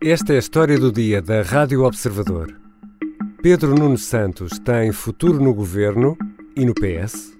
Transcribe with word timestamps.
Esta 0.00 0.32
é 0.32 0.36
a 0.36 0.38
história 0.38 0.78
do 0.78 0.92
dia 0.92 1.20
da 1.20 1.42
Rádio 1.42 1.82
Observador. 1.82 2.54
Pedro 3.42 3.74
Nuno 3.74 3.98
Santos 3.98 4.56
tem 4.60 4.92
futuro 4.92 5.42
no 5.42 5.52
governo 5.52 6.16
e 6.54 6.64
no 6.64 6.72
PS? 6.72 7.36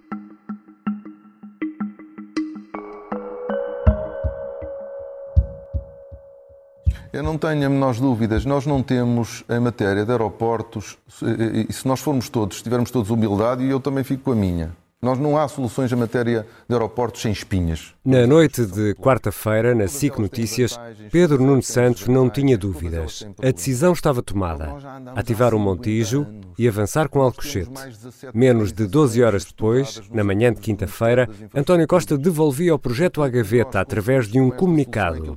Eu 7.12 7.22
não 7.22 7.38
tenho 7.38 7.64
a 7.64 7.70
menores 7.70 8.00
dúvidas. 8.00 8.44
Nós 8.44 8.66
não 8.66 8.82
temos, 8.82 9.44
em 9.48 9.60
matéria 9.60 10.04
de 10.04 10.10
aeroportos, 10.10 10.98
e 11.68 11.72
se 11.72 11.86
nós 11.86 12.00
formos 12.00 12.28
todos, 12.28 12.60
tivermos 12.60 12.90
todos 12.90 13.08
humildade, 13.10 13.62
e 13.62 13.70
eu 13.70 13.78
também 13.78 14.02
fico 14.02 14.24
com 14.24 14.32
a 14.32 14.36
minha, 14.36 14.72
nós 15.00 15.16
não 15.16 15.38
há 15.38 15.46
soluções 15.46 15.92
em 15.92 15.96
matéria 15.96 16.44
de 16.68 16.74
aeroportos 16.74 17.22
sem 17.22 17.30
espinhas. 17.30 17.94
Na 18.08 18.26
noite 18.26 18.64
de 18.64 18.94
quarta-feira, 18.94 19.74
na 19.74 19.86
SIC 19.86 20.18
Notícias, 20.18 20.80
Pedro 21.12 21.44
Nuno 21.44 21.62
Santos 21.62 22.08
não 22.08 22.30
tinha 22.30 22.56
dúvidas. 22.56 23.28
A 23.38 23.50
decisão 23.50 23.92
estava 23.92 24.22
tomada. 24.22 24.74
Ativar 25.14 25.54
o 25.54 25.58
Montijo 25.58 26.26
e 26.58 26.66
avançar 26.66 27.10
com 27.10 27.20
Alcochete. 27.20 27.70
Menos 28.32 28.72
de 28.72 28.86
12 28.86 29.22
horas 29.22 29.44
depois, 29.44 30.00
na 30.10 30.24
manhã 30.24 30.50
de 30.54 30.58
quinta-feira, 30.58 31.28
António 31.54 31.86
Costa 31.86 32.16
devolvia 32.16 32.74
o 32.74 32.78
projeto 32.78 33.22
à 33.22 33.28
gaveta 33.28 33.78
através 33.78 34.26
de 34.26 34.40
um 34.40 34.50
comunicado. 34.50 35.36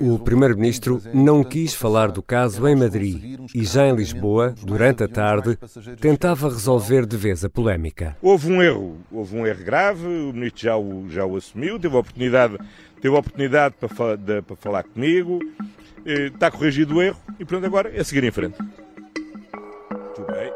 O 0.00 0.18
primeiro-ministro 0.18 1.02
não 1.12 1.44
quis 1.44 1.74
falar 1.74 2.10
do 2.10 2.22
caso 2.22 2.66
em 2.66 2.74
Madrid 2.74 3.38
e 3.54 3.62
já 3.62 3.86
em 3.86 3.94
Lisboa, 3.94 4.54
durante 4.64 5.04
a 5.04 5.08
tarde, 5.08 5.58
tentava 6.00 6.48
resolver 6.48 7.04
de 7.04 7.16
vez 7.18 7.44
a 7.44 7.50
polémica. 7.50 8.16
Houve 8.22 8.50
um 8.50 8.62
erro 8.62 8.96
houve 9.16 9.36
um 9.36 9.46
erro 9.46 9.64
grave, 9.64 10.06
o 10.06 10.32
ministro 10.32 10.62
já 10.62 10.76
o, 10.76 11.08
já 11.08 11.24
o 11.24 11.36
assumiu, 11.36 11.78
teve 11.78 11.96
oportunidade, 12.06 12.58
teve 13.00 13.14
a 13.14 13.18
oportunidade 13.18 13.74
para, 13.78 14.16
de, 14.16 14.42
para 14.42 14.56
falar 14.56 14.82
comigo, 14.84 15.40
eh, 16.04 16.26
está 16.26 16.50
corrigido 16.50 16.96
o 16.96 17.02
erro 17.02 17.18
e 17.38 17.44
pronto, 17.44 17.66
agora 17.66 17.90
é 17.94 18.02
seguir 18.02 18.24
em 18.24 18.30
frente. 18.30 18.56
Muito 18.60 20.32
bem. 20.32 20.46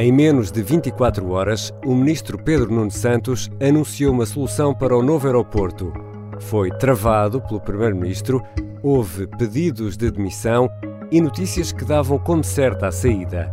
Em 0.00 0.12
menos 0.12 0.52
de 0.52 0.62
24 0.62 1.28
horas, 1.28 1.72
o 1.84 1.92
ministro 1.92 2.38
Pedro 2.38 2.72
Nuno 2.72 2.90
Santos 2.90 3.50
anunciou 3.60 4.12
uma 4.12 4.26
solução 4.26 4.72
para 4.72 4.96
o 4.96 5.02
novo 5.02 5.26
aeroporto. 5.26 5.92
Foi 6.38 6.70
travado 6.70 7.40
pelo 7.40 7.60
primeiro-ministro 7.60 8.40
houve 8.82 9.26
pedidos 9.26 9.96
de 9.96 10.10
demissão 10.10 10.70
e 11.10 11.20
notícias 11.20 11.72
que 11.72 11.84
davam 11.84 12.18
como 12.18 12.44
certa 12.44 12.88
a 12.88 12.92
saída. 12.92 13.50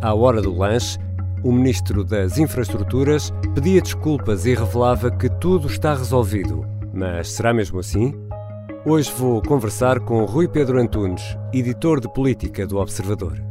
À 0.00 0.14
hora 0.14 0.40
do 0.40 0.56
lanche, 0.56 0.98
o 1.42 1.52
ministro 1.52 2.04
das 2.04 2.38
Infraestruturas 2.38 3.32
pedia 3.54 3.82
desculpas 3.82 4.46
e 4.46 4.54
revelava 4.54 5.10
que 5.10 5.28
tudo 5.28 5.66
está 5.66 5.94
resolvido. 5.94 6.64
Mas 6.92 7.32
será 7.32 7.52
mesmo 7.52 7.80
assim? 7.80 8.14
Hoje 8.86 9.10
vou 9.16 9.42
conversar 9.42 10.00
com 10.00 10.24
Rui 10.24 10.46
Pedro 10.46 10.80
Antunes, 10.80 11.22
editor 11.52 12.00
de 12.00 12.12
política 12.12 12.66
do 12.66 12.76
Observador. 12.76 13.42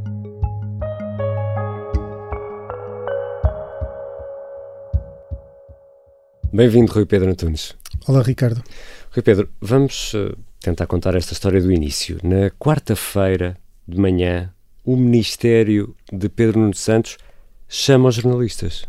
Bem-vindo, 6.52 6.92
Rui 6.92 7.04
Pedro 7.04 7.30
Antunes. 7.30 7.76
Olá, 8.06 8.22
Ricardo. 8.22 8.62
Rui 9.12 9.22
Pedro, 9.22 9.50
vamos 9.60 10.14
uh, 10.14 10.36
tentar 10.64 10.86
contar 10.86 11.14
esta 11.14 11.34
história 11.34 11.60
do 11.60 11.70
início. 11.70 12.18
Na 12.22 12.50
quarta-feira 12.50 13.56
de 13.86 14.00
manhã, 14.00 14.50
o 14.82 14.96
Ministério 14.96 15.94
de 16.10 16.28
Pedro 16.28 16.60
Nuno 16.60 16.74
Santos 16.74 17.18
chama 17.68 18.08
os 18.08 18.14
jornalistas. 18.14 18.86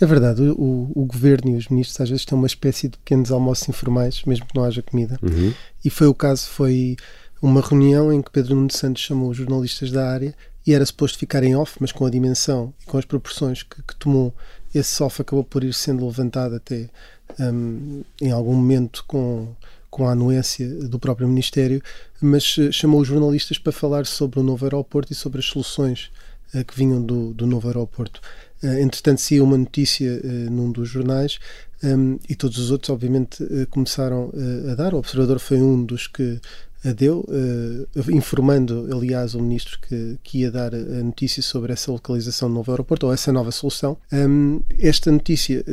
É 0.00 0.06
verdade, 0.06 0.42
o, 0.42 0.90
o, 0.92 1.04
governo 1.04 1.52
e 1.52 1.56
os 1.56 1.68
ministros 1.68 2.00
às 2.00 2.10
vezes 2.10 2.24
têm 2.24 2.36
uma 2.36 2.48
espécie 2.48 2.88
de 2.88 2.98
pequenos 2.98 3.30
almoços 3.30 3.68
informais, 3.68 4.24
mesmo 4.24 4.44
que 4.44 4.56
não 4.56 4.64
haja 4.64 4.82
comida. 4.82 5.16
Uhum. 5.22 5.54
E 5.84 5.88
foi 5.88 6.08
o 6.08 6.14
caso, 6.14 6.48
foi 6.48 6.96
uma 7.40 7.60
reunião 7.60 8.12
em 8.12 8.20
que 8.20 8.32
Pedro 8.32 8.56
Nuno 8.56 8.72
Santos 8.72 9.02
chamou 9.02 9.30
os 9.30 9.36
jornalistas 9.36 9.92
da 9.92 10.10
área 10.10 10.34
e 10.66 10.74
era 10.74 10.84
suposto 10.84 11.16
ficar 11.16 11.44
em 11.44 11.54
off, 11.54 11.76
mas 11.78 11.92
com 11.92 12.04
a 12.04 12.10
dimensão 12.10 12.74
e 12.82 12.86
com 12.86 12.98
as 12.98 13.04
proporções 13.04 13.62
que, 13.62 13.80
que 13.82 13.94
tomou, 13.96 14.34
esse 14.74 15.00
off 15.00 15.22
acabou 15.22 15.44
por 15.44 15.62
ir 15.62 15.72
sendo 15.72 16.04
levantado 16.04 16.56
até 16.56 16.88
um, 17.38 18.02
em 18.20 18.32
algum 18.32 18.54
momento 18.54 19.04
com 19.06 19.54
com 19.94 20.08
a 20.08 20.10
anuência 20.10 20.68
do 20.88 20.98
próprio 20.98 21.28
Ministério, 21.28 21.80
mas 22.20 22.56
eh, 22.58 22.72
chamou 22.72 23.00
os 23.00 23.06
jornalistas 23.06 23.58
para 23.58 23.70
falar 23.70 24.06
sobre 24.06 24.40
o 24.40 24.42
novo 24.42 24.64
aeroporto 24.64 25.12
e 25.12 25.14
sobre 25.14 25.38
as 25.38 25.44
soluções 25.44 26.10
uh, 26.52 26.64
que 26.64 26.76
vinham 26.76 27.00
do, 27.00 27.32
do 27.32 27.46
novo 27.46 27.68
aeroporto. 27.68 28.20
Uh, 28.60 28.80
entretanto, 28.80 29.20
saía 29.20 29.44
uma 29.44 29.56
notícia 29.56 30.20
num 30.50 30.72
dos 30.72 30.88
jornais 30.88 31.38
um, 31.84 32.18
e 32.28 32.34
todos 32.34 32.58
os 32.58 32.72
outros, 32.72 32.90
obviamente, 32.90 33.38
começaram 33.70 34.32
a 34.72 34.74
dar. 34.74 34.94
O 34.94 34.98
Observador 34.98 35.38
foi 35.38 35.62
um 35.62 35.84
dos 35.84 36.08
que 36.08 36.40
deu, 36.92 37.24
uh, 37.28 38.10
informando, 38.10 38.88
aliás, 38.92 39.34
o 39.34 39.40
ministro 39.40 39.78
que, 39.80 40.18
que 40.24 40.38
ia 40.40 40.50
dar 40.50 40.74
a 40.74 41.02
notícia 41.04 41.40
sobre 41.40 41.72
essa 41.72 41.92
localização 41.92 42.48
do 42.48 42.54
novo 42.56 42.72
aeroporto, 42.72 43.06
ou 43.06 43.12
essa 43.12 43.32
nova 43.32 43.52
solução. 43.52 43.96
Um, 44.12 44.60
esta 44.80 45.12
notícia 45.12 45.64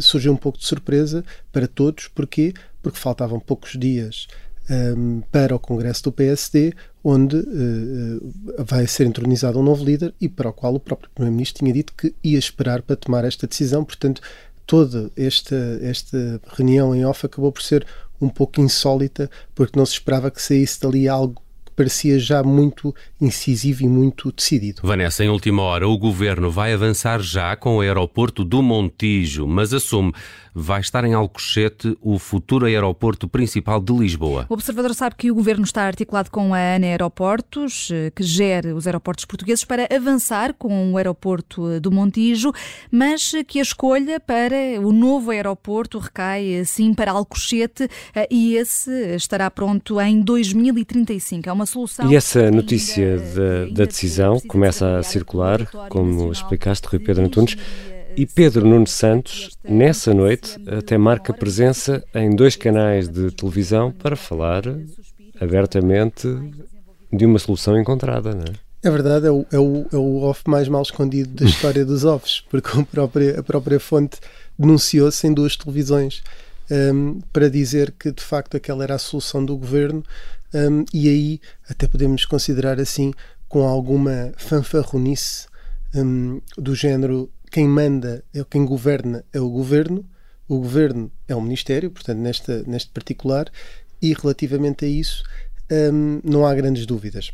surgiu 0.00 0.32
um 0.32 0.36
pouco 0.36 0.58
de 0.58 0.66
surpresa 0.66 1.24
para 1.52 1.68
todos, 1.68 2.08
porquê? 2.08 2.52
Porque 2.82 2.98
faltavam 2.98 3.40
poucos 3.40 3.72
dias 3.72 4.26
um, 4.70 5.22
para 5.32 5.54
o 5.54 5.58
Congresso 5.58 6.04
do 6.04 6.12
PSD, 6.12 6.74
onde 7.02 7.36
uh, 7.36 8.34
vai 8.58 8.86
ser 8.86 9.06
entronizado 9.06 9.58
um 9.58 9.62
novo 9.62 9.84
líder 9.84 10.14
e 10.20 10.28
para 10.28 10.50
o 10.50 10.52
qual 10.52 10.74
o 10.74 10.80
próprio 10.80 11.10
Primeiro-Ministro 11.14 11.60
tinha 11.60 11.72
dito 11.72 11.92
que 11.94 12.14
ia 12.22 12.38
esperar 12.38 12.82
para 12.82 12.96
tomar 12.96 13.24
esta 13.24 13.46
decisão. 13.46 13.84
Portanto, 13.84 14.20
toda 14.66 15.10
esta, 15.16 15.56
esta 15.82 16.40
reunião 16.46 16.94
em 16.94 17.04
off 17.04 17.24
acabou 17.24 17.50
por 17.50 17.62
ser 17.62 17.86
um 18.20 18.28
pouco 18.28 18.60
insólita, 18.60 19.30
porque 19.54 19.78
não 19.78 19.86
se 19.86 19.92
esperava 19.92 20.30
que 20.30 20.42
saísse 20.42 20.80
dali 20.80 21.08
algo 21.08 21.42
parecia 21.78 22.18
já 22.18 22.42
muito 22.42 22.92
incisivo 23.20 23.84
e 23.84 23.88
muito 23.88 24.32
decidido. 24.32 24.80
Vanessa, 24.82 25.22
em 25.22 25.28
última 25.28 25.62
hora, 25.62 25.88
o 25.88 25.96
governo 25.96 26.50
vai 26.50 26.72
avançar 26.72 27.20
já 27.20 27.54
com 27.54 27.76
o 27.76 27.80
aeroporto 27.80 28.44
do 28.44 28.60
Montijo, 28.60 29.46
mas 29.46 29.72
assume 29.72 30.12
vai 30.58 30.80
estar 30.80 31.04
em 31.04 31.14
Alcochete 31.14 31.96
o 32.02 32.18
futuro 32.18 32.66
aeroporto 32.66 33.28
principal 33.28 33.80
de 33.80 33.92
Lisboa. 33.92 34.46
O 34.48 34.54
observador 34.54 34.92
sabe 34.92 35.14
que 35.16 35.30
o 35.30 35.34
governo 35.34 35.62
está 35.62 35.84
articulado 35.84 36.30
com 36.30 36.52
a 36.52 36.58
ANA 36.58 36.88
Aeroportos, 36.88 37.90
que 38.14 38.24
gere 38.24 38.72
os 38.72 38.86
aeroportos 38.86 39.24
portugueses, 39.24 39.64
para 39.64 39.88
avançar 39.94 40.52
com 40.54 40.92
o 40.92 40.96
aeroporto 40.96 41.78
do 41.78 41.92
Montijo, 41.92 42.52
mas 42.90 43.32
que 43.46 43.60
a 43.60 43.62
escolha 43.62 44.18
para 44.18 44.80
o 44.80 44.92
novo 44.92 45.30
aeroporto 45.30 45.98
recai 45.98 46.64
sim 46.64 46.92
para 46.92 47.12
Alcochete 47.12 47.88
eh, 48.14 48.26
e 48.28 48.56
esse 48.56 48.90
estará 49.14 49.48
pronto 49.50 50.00
em 50.00 50.20
2035. 50.20 51.48
É 51.48 51.52
uma. 51.52 51.67
E 52.08 52.16
essa 52.16 52.50
notícia 52.50 53.18
da, 53.18 53.64
da 53.72 53.84
decisão 53.84 54.40
começa 54.40 54.98
a 54.98 55.02
circular, 55.02 55.66
como 55.88 56.30
explicaste, 56.32 56.86
Rui 56.88 56.98
Pedro 56.98 57.24
Antunes. 57.24 57.56
E 58.16 58.26
Pedro 58.26 58.66
Nuno 58.66 58.86
Santos, 58.86 59.56
nessa 59.62 60.12
noite, 60.12 60.58
até 60.66 60.98
marca 60.98 61.32
presença 61.32 62.02
em 62.14 62.34
dois 62.34 62.56
canais 62.56 63.08
de 63.08 63.30
televisão 63.30 63.92
para 63.92 64.16
falar 64.16 64.62
abertamente 65.40 66.26
de 67.12 67.24
uma 67.24 67.38
solução 67.38 67.78
encontrada, 67.78 68.34
não 68.34 68.42
é? 68.42 68.68
É 68.82 68.90
verdade, 68.90 69.26
é 69.26 69.30
o, 69.30 69.44
é 69.52 69.58
o, 69.58 69.86
é 69.92 69.96
o 69.96 70.22
off 70.22 70.42
mais 70.46 70.68
mal 70.68 70.82
escondido 70.82 71.30
da 71.30 71.44
história 71.50 71.84
dos 71.84 72.04
offs, 72.04 72.40
porque 72.48 72.78
a 72.78 72.84
própria, 72.84 73.40
a 73.40 73.42
própria 73.42 73.80
fonte 73.80 74.18
denunciou-se 74.58 75.26
em 75.26 75.32
duas 75.32 75.56
televisões 75.56 76.22
um, 76.70 77.20
para 77.32 77.48
dizer 77.48 77.92
que 77.92 78.12
de 78.12 78.22
facto 78.22 78.56
aquela 78.56 78.84
era 78.84 78.94
a 78.94 78.98
solução 78.98 79.44
do 79.44 79.56
governo 79.56 80.02
um, 80.54 80.84
e 80.92 81.08
aí 81.08 81.40
até 81.68 81.86
podemos 81.86 82.24
considerar 82.24 82.80
assim 82.80 83.12
com 83.48 83.66
alguma 83.66 84.32
fanfarronice 84.36 85.46
um, 85.94 86.40
do 86.56 86.74
género 86.74 87.30
quem 87.50 87.66
manda, 87.66 88.22
é 88.34 88.44
quem 88.44 88.64
governa 88.64 89.24
é 89.32 89.40
o 89.40 89.48
governo, 89.48 90.04
o 90.46 90.58
governo 90.58 91.10
é 91.26 91.34
o 91.34 91.40
Ministério, 91.40 91.90
portanto, 91.90 92.18
nesta, 92.18 92.62
neste 92.66 92.90
particular, 92.90 93.50
e 94.00 94.12
relativamente 94.12 94.84
a 94.84 94.88
isso 94.88 95.22
não 96.24 96.46
há 96.46 96.54
grandes 96.54 96.86
dúvidas. 96.86 97.30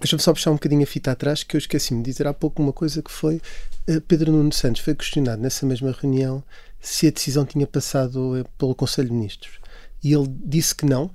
Deixa-me 0.00 0.22
só 0.22 0.32
puxar 0.32 0.50
um 0.50 0.54
bocadinho 0.54 0.82
a 0.82 0.86
fita 0.86 1.10
atrás, 1.10 1.42
que 1.42 1.56
eu 1.56 1.58
esqueci-me 1.58 2.02
de 2.02 2.10
dizer 2.10 2.26
há 2.26 2.34
pouco 2.34 2.62
uma 2.62 2.72
coisa 2.72 3.02
que 3.02 3.10
foi 3.10 3.40
uh, 3.88 4.00
Pedro 4.02 4.32
Nuno 4.32 4.52
Santos 4.52 4.82
foi 4.82 4.94
questionado 4.94 5.40
nessa 5.40 5.64
mesma 5.64 5.92
reunião 5.92 6.42
se 6.84 7.06
a 7.06 7.10
decisão 7.10 7.44
tinha 7.44 7.66
passado 7.66 8.36
eh, 8.36 8.44
pelo 8.58 8.74
Conselho 8.74 9.08
de 9.08 9.14
Ministros. 9.14 9.58
E 10.02 10.12
ele 10.12 10.26
disse 10.28 10.74
que 10.74 10.84
não, 10.84 11.10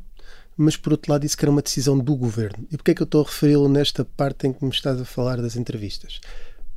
mas 0.58 0.76
por 0.76 0.92
outro 0.92 1.12
lado 1.12 1.22
disse 1.22 1.38
que 1.38 1.46
era 1.46 1.52
uma 1.52 1.62
decisão 1.62 1.98
do 1.98 2.16
governo. 2.16 2.66
E 2.72 2.76
porquê 2.76 2.92
é 2.92 2.96
que 2.96 3.02
eu 3.02 3.06
estou 3.06 3.22
a 3.22 3.26
referi-lo 3.26 3.70
nesta 3.70 4.04
parte 4.04 4.48
em 4.48 4.54
que 4.54 4.64
me 4.64 4.72
estás 4.72 5.00
a 5.00 5.06
falar 5.06 5.42
das 5.42 5.56
entrevistas? 5.56 6.20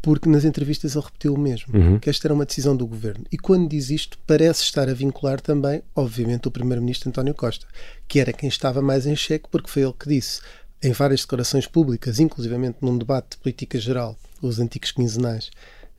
porque 0.02 0.28
nas 0.28 0.44
entrevistas 0.44 0.96
ele 0.96 1.04
repetiu 1.04 1.32
o 1.32 1.38
mesmo, 1.38 1.78
uhum. 1.78 1.98
que 2.00 2.10
esta 2.10 2.26
era 2.26 2.34
uma 2.34 2.44
decisão 2.44 2.76
do 2.76 2.84
governo. 2.84 3.24
E 3.30 3.38
quando 3.38 3.68
diz 3.68 3.88
isto, 3.88 4.18
parece 4.26 4.64
estar 4.64 4.88
a 4.88 4.92
vincular 4.92 5.40
também, 5.40 5.80
obviamente, 5.94 6.48
o 6.48 6.50
primeiro-ministro 6.50 7.08
António 7.08 7.32
Costa, 7.32 7.68
que 8.08 8.18
era 8.18 8.32
quem 8.32 8.48
estava 8.48 8.82
mais 8.82 9.06
em 9.06 9.14
xeque, 9.14 9.48
porque 9.48 9.70
foi 9.70 9.82
ele 9.82 9.94
que 9.96 10.08
disse, 10.08 10.40
em 10.82 10.90
várias 10.90 11.20
declarações 11.20 11.68
públicas, 11.68 12.18
inclusivamente 12.18 12.78
num 12.82 12.98
debate 12.98 13.30
de 13.30 13.36
política 13.36 13.78
geral, 13.78 14.18
os 14.42 14.58
antigos 14.58 14.90
quinzenais, 14.90 15.50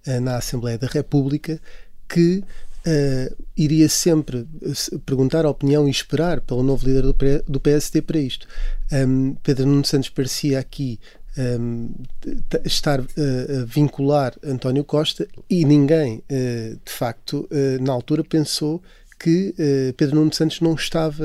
eh, 0.06 0.20
na 0.20 0.36
Assembleia 0.36 0.78
da 0.78 0.88
República, 0.88 1.62
que 2.10 2.44
uh, 2.86 3.44
iria 3.56 3.90
sempre 3.90 4.48
perguntar 5.06 5.46
a 5.46 5.50
opinião 5.50 5.88
e 5.88 5.92
esperar 5.92 6.42
pelo 6.42 6.64
novo 6.64 6.86
líder 6.86 7.04
do, 7.04 7.16
do 7.48 7.60
PSD 7.60 8.02
para 8.02 8.20
isto. 8.20 8.48
Um, 8.92 9.36
Pedro 9.44 9.66
Nuno 9.66 9.86
Santos 9.86 10.10
parecia 10.10 10.60
aqui 10.60 11.00
um, 11.38 11.94
estar 12.64 13.00
uh, 13.00 13.06
a 13.62 13.66
vincular 13.66 14.34
António 14.44 14.84
Costa 14.84 15.28
e 15.50 15.66
ninguém, 15.66 16.24
uh, 16.30 16.80
de 16.84 16.92
facto, 16.92 17.48
uh, 17.52 17.84
na 17.84 17.92
altura 17.92 18.24
pensou 18.24 18.82
que 19.20 19.56
Pedro 19.96 20.18
Nuno 20.18 20.34
Santos 20.34 20.60
não 20.60 20.74
estava 20.74 21.24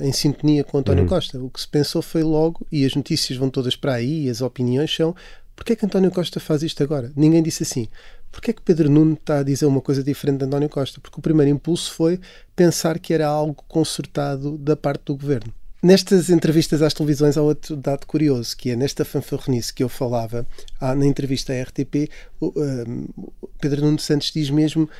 em 0.00 0.10
sintonia 0.12 0.64
com 0.64 0.78
António 0.78 1.02
uhum. 1.02 1.08
Costa. 1.08 1.38
O 1.38 1.50
que 1.50 1.60
se 1.60 1.68
pensou 1.68 2.00
foi 2.00 2.22
logo, 2.22 2.66
e 2.72 2.86
as 2.86 2.94
notícias 2.94 3.38
vão 3.38 3.50
todas 3.50 3.76
para 3.76 3.92
aí, 3.92 4.24
e 4.24 4.30
as 4.30 4.40
opiniões 4.40 4.94
são, 4.96 5.14
porque 5.54 5.74
é 5.74 5.76
que 5.76 5.84
António 5.84 6.10
Costa 6.10 6.40
faz 6.40 6.62
isto 6.62 6.82
agora? 6.82 7.12
Ninguém 7.14 7.42
disse 7.42 7.62
assim. 7.62 7.86
Porquê 8.34 8.50
é 8.50 8.54
que 8.54 8.62
Pedro 8.62 8.90
Nuno 8.90 9.14
está 9.14 9.38
a 9.38 9.42
dizer 9.44 9.64
uma 9.64 9.80
coisa 9.80 10.02
diferente 10.02 10.38
de 10.38 10.44
António 10.46 10.68
Costa? 10.68 11.00
Porque 11.00 11.20
o 11.20 11.22
primeiro 11.22 11.52
impulso 11.52 11.92
foi 11.92 12.18
pensar 12.56 12.98
que 12.98 13.14
era 13.14 13.28
algo 13.28 13.62
consertado 13.68 14.58
da 14.58 14.76
parte 14.76 15.04
do 15.04 15.16
governo. 15.16 15.54
Nestas 15.80 16.30
entrevistas 16.30 16.82
às 16.82 16.92
televisões 16.92 17.36
há 17.36 17.42
outro 17.42 17.76
dado 17.76 18.06
curioso, 18.06 18.56
que 18.56 18.70
é 18.70 18.76
nesta 18.76 19.04
fanfarronice 19.04 19.72
que 19.72 19.84
eu 19.84 19.88
falava, 19.88 20.44
na 20.80 21.06
entrevista 21.06 21.52
à 21.52 21.62
RTP, 21.62 22.10
o, 22.40 22.52
um, 22.56 23.06
Pedro 23.60 23.82
Nuno 23.82 24.00
Santos 24.00 24.32
diz 24.32 24.50
mesmo 24.50 24.90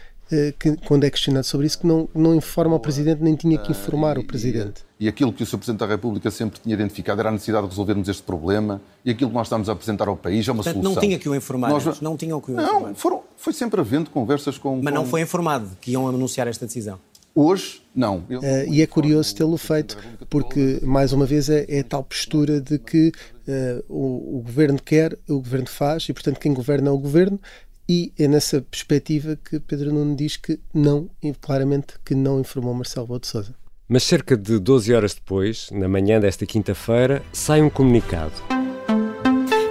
que, 0.58 0.76
quando 0.86 1.04
é 1.04 1.10
questionado 1.10 1.46
sobre 1.46 1.66
isso, 1.66 1.78
que 1.78 1.86
não, 1.86 2.08
não 2.14 2.34
informa 2.34 2.76
o 2.76 2.80
Presidente, 2.80 3.22
nem 3.22 3.34
tinha 3.36 3.58
que 3.58 3.70
informar 3.70 4.18
o 4.18 4.24
Presidente. 4.24 4.82
E, 4.98 5.04
e 5.04 5.08
aquilo 5.08 5.32
que 5.32 5.42
o 5.42 5.46
Sr. 5.46 5.58
Presidente 5.58 5.80
da 5.80 5.86
República 5.86 6.30
sempre 6.30 6.60
tinha 6.60 6.74
identificado 6.74 7.20
era 7.20 7.28
a 7.28 7.32
necessidade 7.32 7.64
de 7.64 7.70
resolvermos 7.70 8.08
este 8.08 8.22
problema 8.22 8.80
e 9.04 9.10
aquilo 9.10 9.30
que 9.30 9.36
nós 9.36 9.46
estamos 9.46 9.68
a 9.68 9.72
apresentar 9.72 10.08
ao 10.08 10.16
país 10.16 10.46
é 10.48 10.52
uma 10.52 10.62
Portanto, 10.62 10.82
solução. 10.82 10.94
não 10.94 11.00
tinha 11.00 11.18
que 11.18 11.28
o 11.28 11.34
informar 11.34 11.70
nós, 11.70 12.00
não 12.00 12.16
tinham 12.16 12.40
que 12.40 12.52
o 12.52 12.54
informar. 12.54 12.88
Não, 12.88 12.94
foram, 12.94 13.22
foi 13.36 13.52
sempre 13.52 13.80
havendo 13.80 14.10
conversas 14.10 14.58
com... 14.58 14.80
Mas 14.82 14.92
com... 14.92 15.00
não 15.00 15.06
foi 15.06 15.20
informado 15.20 15.70
que 15.80 15.92
iam 15.92 16.08
anunciar 16.08 16.48
esta 16.48 16.66
decisão? 16.66 16.98
Hoje, 17.34 17.82
não. 17.92 18.18
Uh, 18.18 18.70
e 18.70 18.80
é 18.80 18.86
curioso 18.86 19.34
tê-lo 19.34 19.56
feito, 19.58 19.98
porque, 20.30 20.78
mais 20.82 21.12
uma 21.12 21.26
vez, 21.26 21.50
é, 21.50 21.66
é 21.68 21.82
tal 21.82 22.04
postura 22.04 22.60
de 22.60 22.78
que 22.78 23.08
uh, 23.08 23.84
o, 23.88 24.38
o, 24.38 24.42
governo 24.42 24.80
quer, 24.80 25.18
o 25.28 25.40
governo 25.40 25.66
faz, 25.68 26.08
e, 26.08 26.12
portanto, 26.12 26.38
quem 26.38 26.54
governa 26.54 26.90
é 26.90 26.92
o 26.92 26.98
governo, 26.98 27.40
e 27.88 28.12
é 28.18 28.26
nessa 28.26 28.62
perspectiva 28.62 29.36
que 29.36 29.60
Pedro 29.60 29.92
Nuno 29.92 30.16
diz 30.16 30.36
que 30.36 30.58
não, 30.72 31.10
claramente, 31.40 31.94
que 32.04 32.14
não 32.14 32.40
informou 32.40 32.74
Marcelo 32.74 33.06
Boa 33.06 33.20
de 33.20 33.26
Sousa. 33.26 33.54
Mas 33.88 34.02
cerca 34.04 34.36
de 34.36 34.58
12 34.58 34.94
horas 34.94 35.14
depois, 35.14 35.68
na 35.70 35.88
manhã 35.88 36.18
desta 36.18 36.46
quinta-feira, 36.46 37.22
sai 37.32 37.60
um 37.60 37.68
comunicado. 37.68 38.32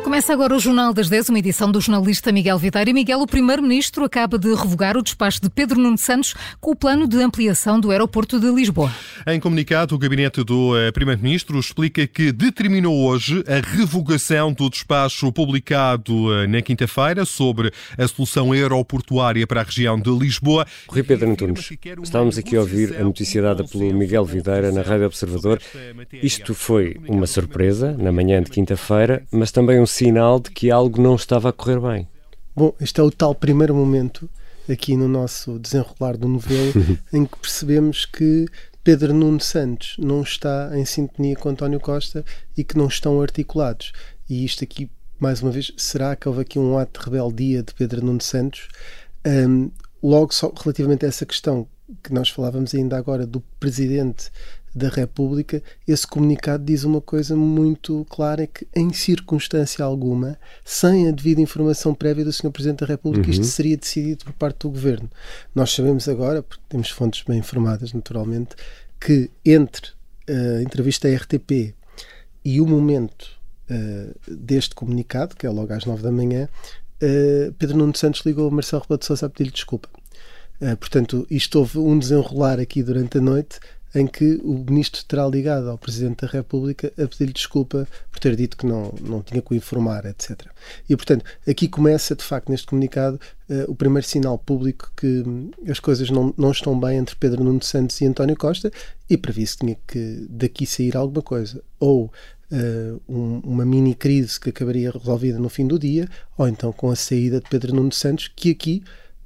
Começa 0.04 0.32
agora 0.32 0.56
o 0.56 0.60
Jornal 0.60 0.94
das 0.94 1.10
10, 1.10 1.30
uma 1.30 1.40
edição 1.40 1.72
do 1.72 1.82
jornalista 1.82 2.32
Miguel 2.32 2.60
Videira. 2.60 2.88
E 2.88 2.94
Miguel, 2.94 3.20
o 3.20 3.26
Primeiro-Ministro 3.26 4.06
acaba 4.06 4.38
de 4.38 4.54
revogar 4.54 4.96
o 4.96 5.02
despacho 5.02 5.42
de 5.42 5.50
Pedro 5.50 5.82
Nuno 5.82 5.98
Santos 5.98 6.36
com 6.62 6.70
o 6.70 6.76
plano 6.76 7.08
de 7.08 7.18
ampliação 7.18 7.80
do 7.80 7.90
aeroporto 7.90 8.40
de 8.40 8.46
Lisboa. 8.52 8.92
Em 9.28 9.40
comunicado, 9.40 9.96
o 9.96 9.98
gabinete 9.98 10.44
do 10.44 10.78
eh, 10.78 10.92
Primeiro-Ministro 10.92 11.60
explica 11.60 12.06
que 12.08 12.32
determinou 12.32 13.06
hoje 13.06 13.44
a 13.48 13.66
revogação 13.76 14.52
do 14.52 14.70
despacho 14.70 15.32
publicado 15.32 16.34
eh, 16.34 16.48
na 16.48 16.62
quinta-feira 16.62 17.26
sobre 17.26 17.72
a 17.98 18.08
solução 18.08 18.52
aeroportuária 18.52 19.46
para 19.48 19.62
a 19.62 19.64
região 19.64 20.00
de 20.00 20.10
Lisboa. 20.10 20.66
Rui 20.88 21.04
Pedro 21.04 21.30
Antunes, 21.30 21.70
estávamos 22.02 22.38
aqui 22.38 22.56
a 22.56 22.62
ouvir 22.62 22.96
a 22.96 23.04
notícia 23.04 23.42
dada 23.42 23.64
pelo 23.64 23.94
Miguel 23.94 24.26
Videira 24.26 24.72
na 24.72 24.82
Rádio 24.82 25.06
Observador. 25.06 25.62
Isto 26.22 26.54
foi 26.54 26.98
uma 27.08 27.28
surpresa 27.28 27.96
na 27.98 28.12
manhã 28.12 28.42
de 28.42 28.52
quinta-feira, 28.52 29.24
mas 29.32 29.52
também 29.52 29.80
um 29.80 29.86
sinal 29.86 30.40
de 30.40 30.52
que 30.52 30.72
algo 30.72 31.02
não 31.02 31.16
estava 31.16 31.50
a 31.50 31.54
correr 31.54 31.80
bem. 31.80 32.08
Bom, 32.56 32.74
este 32.80 33.00
é 33.00 33.04
o 33.04 33.10
tal 33.10 33.34
primeiro 33.34 33.74
momento 33.74 34.30
aqui 34.70 34.96
no 34.96 35.08
nosso 35.08 35.60
desenrolar 35.60 36.18
do 36.18 36.28
novelo 36.28 36.72
em 37.12 37.26
que 37.26 37.38
percebemos 37.38 38.06
que 38.06 38.46
Pedro 38.84 39.14
Nuno 39.14 39.40
Santos 39.40 39.96
não 39.98 40.22
está 40.22 40.72
em 40.78 40.84
sintonia 40.84 41.36
com 41.38 41.50
António 41.50 41.80
Costa 41.80 42.26
e 42.58 42.64
que 42.64 42.78
não 42.78 42.88
estão 42.88 43.22
articulados. 43.22 43.94
E 44.30 44.44
isto 44.44 44.64
aqui, 44.64 44.92
mais 45.18 45.42
uma 45.42 45.52
vez, 45.52 45.72
será 45.78 46.16
que 46.16 46.28
houve 46.28 46.42
aqui 46.42 46.60
um 46.60 46.78
ato 46.78 47.00
de 47.00 47.06
rebeldia 47.06 47.64
de 47.64 47.74
Pedro 47.74 48.06
Nuno 48.06 48.22
Santos? 48.22 48.68
Um, 49.26 49.72
logo, 50.02 50.34
só 50.34 50.52
relativamente 50.54 51.06
a 51.06 51.08
essa 51.08 51.26
questão 51.26 51.66
que 52.04 52.14
nós 52.14 52.28
falávamos 52.28 52.76
ainda 52.76 52.98
agora 52.98 53.26
do 53.26 53.40
presidente 53.58 54.30
da 54.76 54.90
República, 54.90 55.62
esse 55.88 56.08
comunicado 56.08 56.64
diz 56.64 56.84
uma 56.84 57.00
coisa 57.00 57.36
muito 57.36 58.06
clara: 58.10 58.44
é 58.44 58.48
que, 58.48 58.68
em 58.76 58.92
circunstância 58.92 59.86
alguma, 59.86 60.38
sem 60.66 61.08
a 61.08 61.12
devida 61.12 61.42
informação 61.42 61.94
prévia 61.94 62.26
do 62.26 62.34
Sr. 62.34 62.52
Presidente 62.52 62.80
da 62.80 62.88
República, 62.88 63.28
uhum. 63.28 63.34
isto 63.34 63.46
seria 63.46 63.78
decidido 63.78 64.26
por 64.26 64.34
parte 64.34 64.60
do 64.62 64.70
Governo. 64.70 65.10
Nós 65.54 65.72
sabemos 65.72 66.08
agora, 66.10 66.42
porque 66.42 66.64
temos 66.68 66.90
fontes 66.90 67.24
bem 67.28 67.40
informadas, 67.40 67.94
naturalmente, 67.94 68.56
que 69.00 69.30
entre 69.46 69.92
a 70.28 70.62
entrevista 70.62 71.08
à 71.08 71.16
RTP 71.16 71.76
e 72.44 72.60
o 72.60 72.68
momento 72.68 73.40
uh, 73.70 74.14
deste 74.28 74.74
comunicado, 74.74 75.36
que 75.36 75.46
é 75.46 75.50
logo 75.50 75.74
às 75.74 75.86
nove 75.86 76.02
da 76.02 76.12
manhã, 76.12 76.50
uh, 77.02 77.54
Pedro 77.54 77.78
Nuno 77.78 77.96
Santos 77.96 78.22
ligou 78.26 78.48
a 78.48 78.52
Marcelo 78.52 78.82
Rebelo 78.82 79.00
de 79.00 79.06
Sousa 79.06 79.26
a 79.26 79.30
pedir-lhe 79.30 79.54
desculpa. 79.54 79.90
Uh, 80.62 80.76
portanto, 80.78 81.28
isto 81.30 81.60
houve 81.60 81.78
um 81.78 82.00
desenrolar 82.00 82.60
aqui 82.60 82.82
durante 82.82 83.18
a 83.18 83.22
noite 83.22 83.60
em 83.96 84.08
que 84.08 84.40
o 84.44 84.54
ministro 84.68 85.04
terá 85.06 85.28
ligado 85.28 85.70
ao 85.70 85.78
Presidente 85.78 86.26
da 86.26 86.32
República 86.32 86.92
a 86.98 87.08
pedir-lhe 87.08 87.34
desculpa 87.34 87.88
por 88.12 88.20
ter 88.20 88.36
dito 88.36 88.58
que 88.58 88.66
não, 88.66 88.94
não 89.02 89.22
tinha 89.22 89.42
que 89.42 89.54
o 89.54 89.56
informar, 89.56 90.06
etc. 90.06 90.48
E, 90.90 90.96
portanto, 90.96 91.24
aqui 91.48 91.68
começa, 91.68 92.16
de 92.16 92.24
facto, 92.24 92.50
neste 92.50 92.68
comunicado, 92.68 93.20
uh, 93.50 93.72
o 93.72 93.76
primeiro 93.76 94.08
sinal 94.08 94.38
público 94.38 94.92
que 94.98 95.24
hum, 95.26 95.52
as 95.70 95.80
coisas 95.80 96.10
não, 96.10 96.34
não 96.38 96.52
estão 96.52 96.80
bem 96.80 96.98
entre 96.98 97.16
Pedro 97.16 97.44
Nuno 97.44 97.62
Santos 97.62 98.00
e 98.02 98.06
António 98.06 98.36
Costa 98.36 98.72
e 99.10 99.18
previsto 99.18 99.60
que 99.60 99.66
tinha 99.66 99.78
que 99.88 100.28
daqui 100.30 100.66
sair 100.66 100.98
alguma 100.98 101.22
coisa. 101.22 101.62
Ou 101.80 102.12
Uh, 102.52 103.02
um, 103.10 103.40
uma 103.44 103.66
mini 103.66 103.96
crise 103.96 104.40
que 104.40 104.52
acabaria 104.52 104.92
resolvida 104.92 105.40
no 105.40 105.50
fim 105.50 105.66
do 105.66 105.80
dia, 105.80 106.08
ou 106.38 106.48
então 106.48 106.72
com 106.72 106.92
a 106.92 106.96
saída 106.96 107.40
de 107.40 107.50
Pedro 107.50 107.74
Nuno 107.74 107.92
Santos, 107.92 108.30
que 108.36 108.52
aqui 108.52 108.84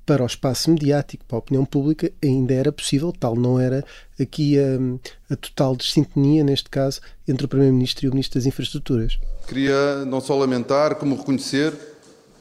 para 0.08 0.24
o 0.24 0.26
espaço 0.26 0.72
mediático, 0.72 1.26
para 1.26 1.38
a 1.38 1.40
opinião 1.40 1.66
pública, 1.66 2.10
ainda 2.24 2.54
era 2.54 2.72
possível, 2.72 3.12
tal 3.12 3.36
não 3.36 3.60
era 3.60 3.84
aqui 4.18 4.58
a, 4.58 5.34
a 5.34 5.36
total 5.36 5.76
desintonia, 5.76 6.46
neste 6.46 6.70
caso, 6.70 7.02
entre 7.28 7.46
o 7.46 7.50
Primeiro-Ministro 7.50 8.06
e 8.06 8.10
o 8.10 8.12
Ministro 8.12 8.40
das 8.40 8.48
Infraestruturas. 8.48 9.20
Queria 9.46 10.06
não 10.06 10.22
só 10.22 10.34
lamentar, 10.38 10.96
como 10.96 11.18
reconhecer 11.18 11.74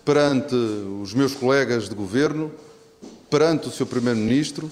perante 0.04 0.54
os 0.54 1.12
meus 1.12 1.34
colegas 1.34 1.88
de 1.88 1.94
governo, 1.96 2.52
perante 3.28 3.66
o 3.66 3.70
Sr. 3.72 3.86
Primeiro-Ministro, 3.86 4.70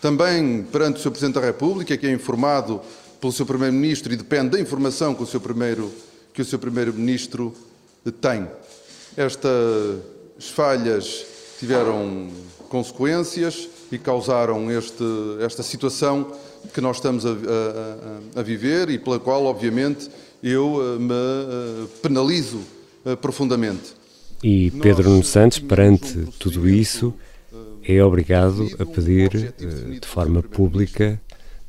também 0.00 0.62
perante 0.62 0.98
o 0.98 1.02
Sr. 1.02 1.10
Presidente 1.10 1.34
da 1.34 1.42
República, 1.42 1.94
que 1.94 2.06
é 2.06 2.10
informado 2.10 2.80
pelo 3.20 3.30
Sr. 3.34 3.44
Primeiro-Ministro 3.44 4.14
e 4.14 4.16
depende 4.16 4.52
da 4.52 4.60
informação 4.60 5.14
que 5.14 5.22
o 5.22 5.26
Sr. 5.26 5.40
Primeiro, 5.40 5.92
que 6.32 6.40
o 6.40 6.44
Sr. 6.44 6.56
Primeiro-Ministro 6.56 7.54
tem. 8.18 8.48
Estas 9.14 10.00
falhas 10.54 11.26
tiveram 11.60 12.28
consequências 12.70 13.68
e 13.92 13.98
causaram 13.98 14.70
este, 14.70 15.04
esta 15.44 15.62
situação 15.62 16.32
que 16.72 16.80
nós 16.80 16.96
estamos 16.96 17.26
a, 17.26 17.30
a, 17.30 18.40
a, 18.40 18.42
viver 18.42 18.88
e 18.88 18.98
pela 18.98 19.20
qual, 19.20 19.44
obviamente, 19.44 20.08
eu 20.42 20.80
eh, 20.80 20.98
me 20.98 21.12
eh, 21.12 21.86
penalizo 22.00 22.60
eh, 23.04 23.14
profundamente. 23.14 23.92
E 24.42 24.70
Pedro 24.70 25.10
Nuno 25.10 25.24
Santos, 25.24 25.58
perante 25.58 26.26
tudo 26.38 26.66
isso, 26.66 27.12
é 27.86 28.02
obrigado 28.02 28.66
a 28.78 28.86
pedir 28.86 29.52
de 30.00 30.06
forma 30.06 30.42
pública 30.42 31.20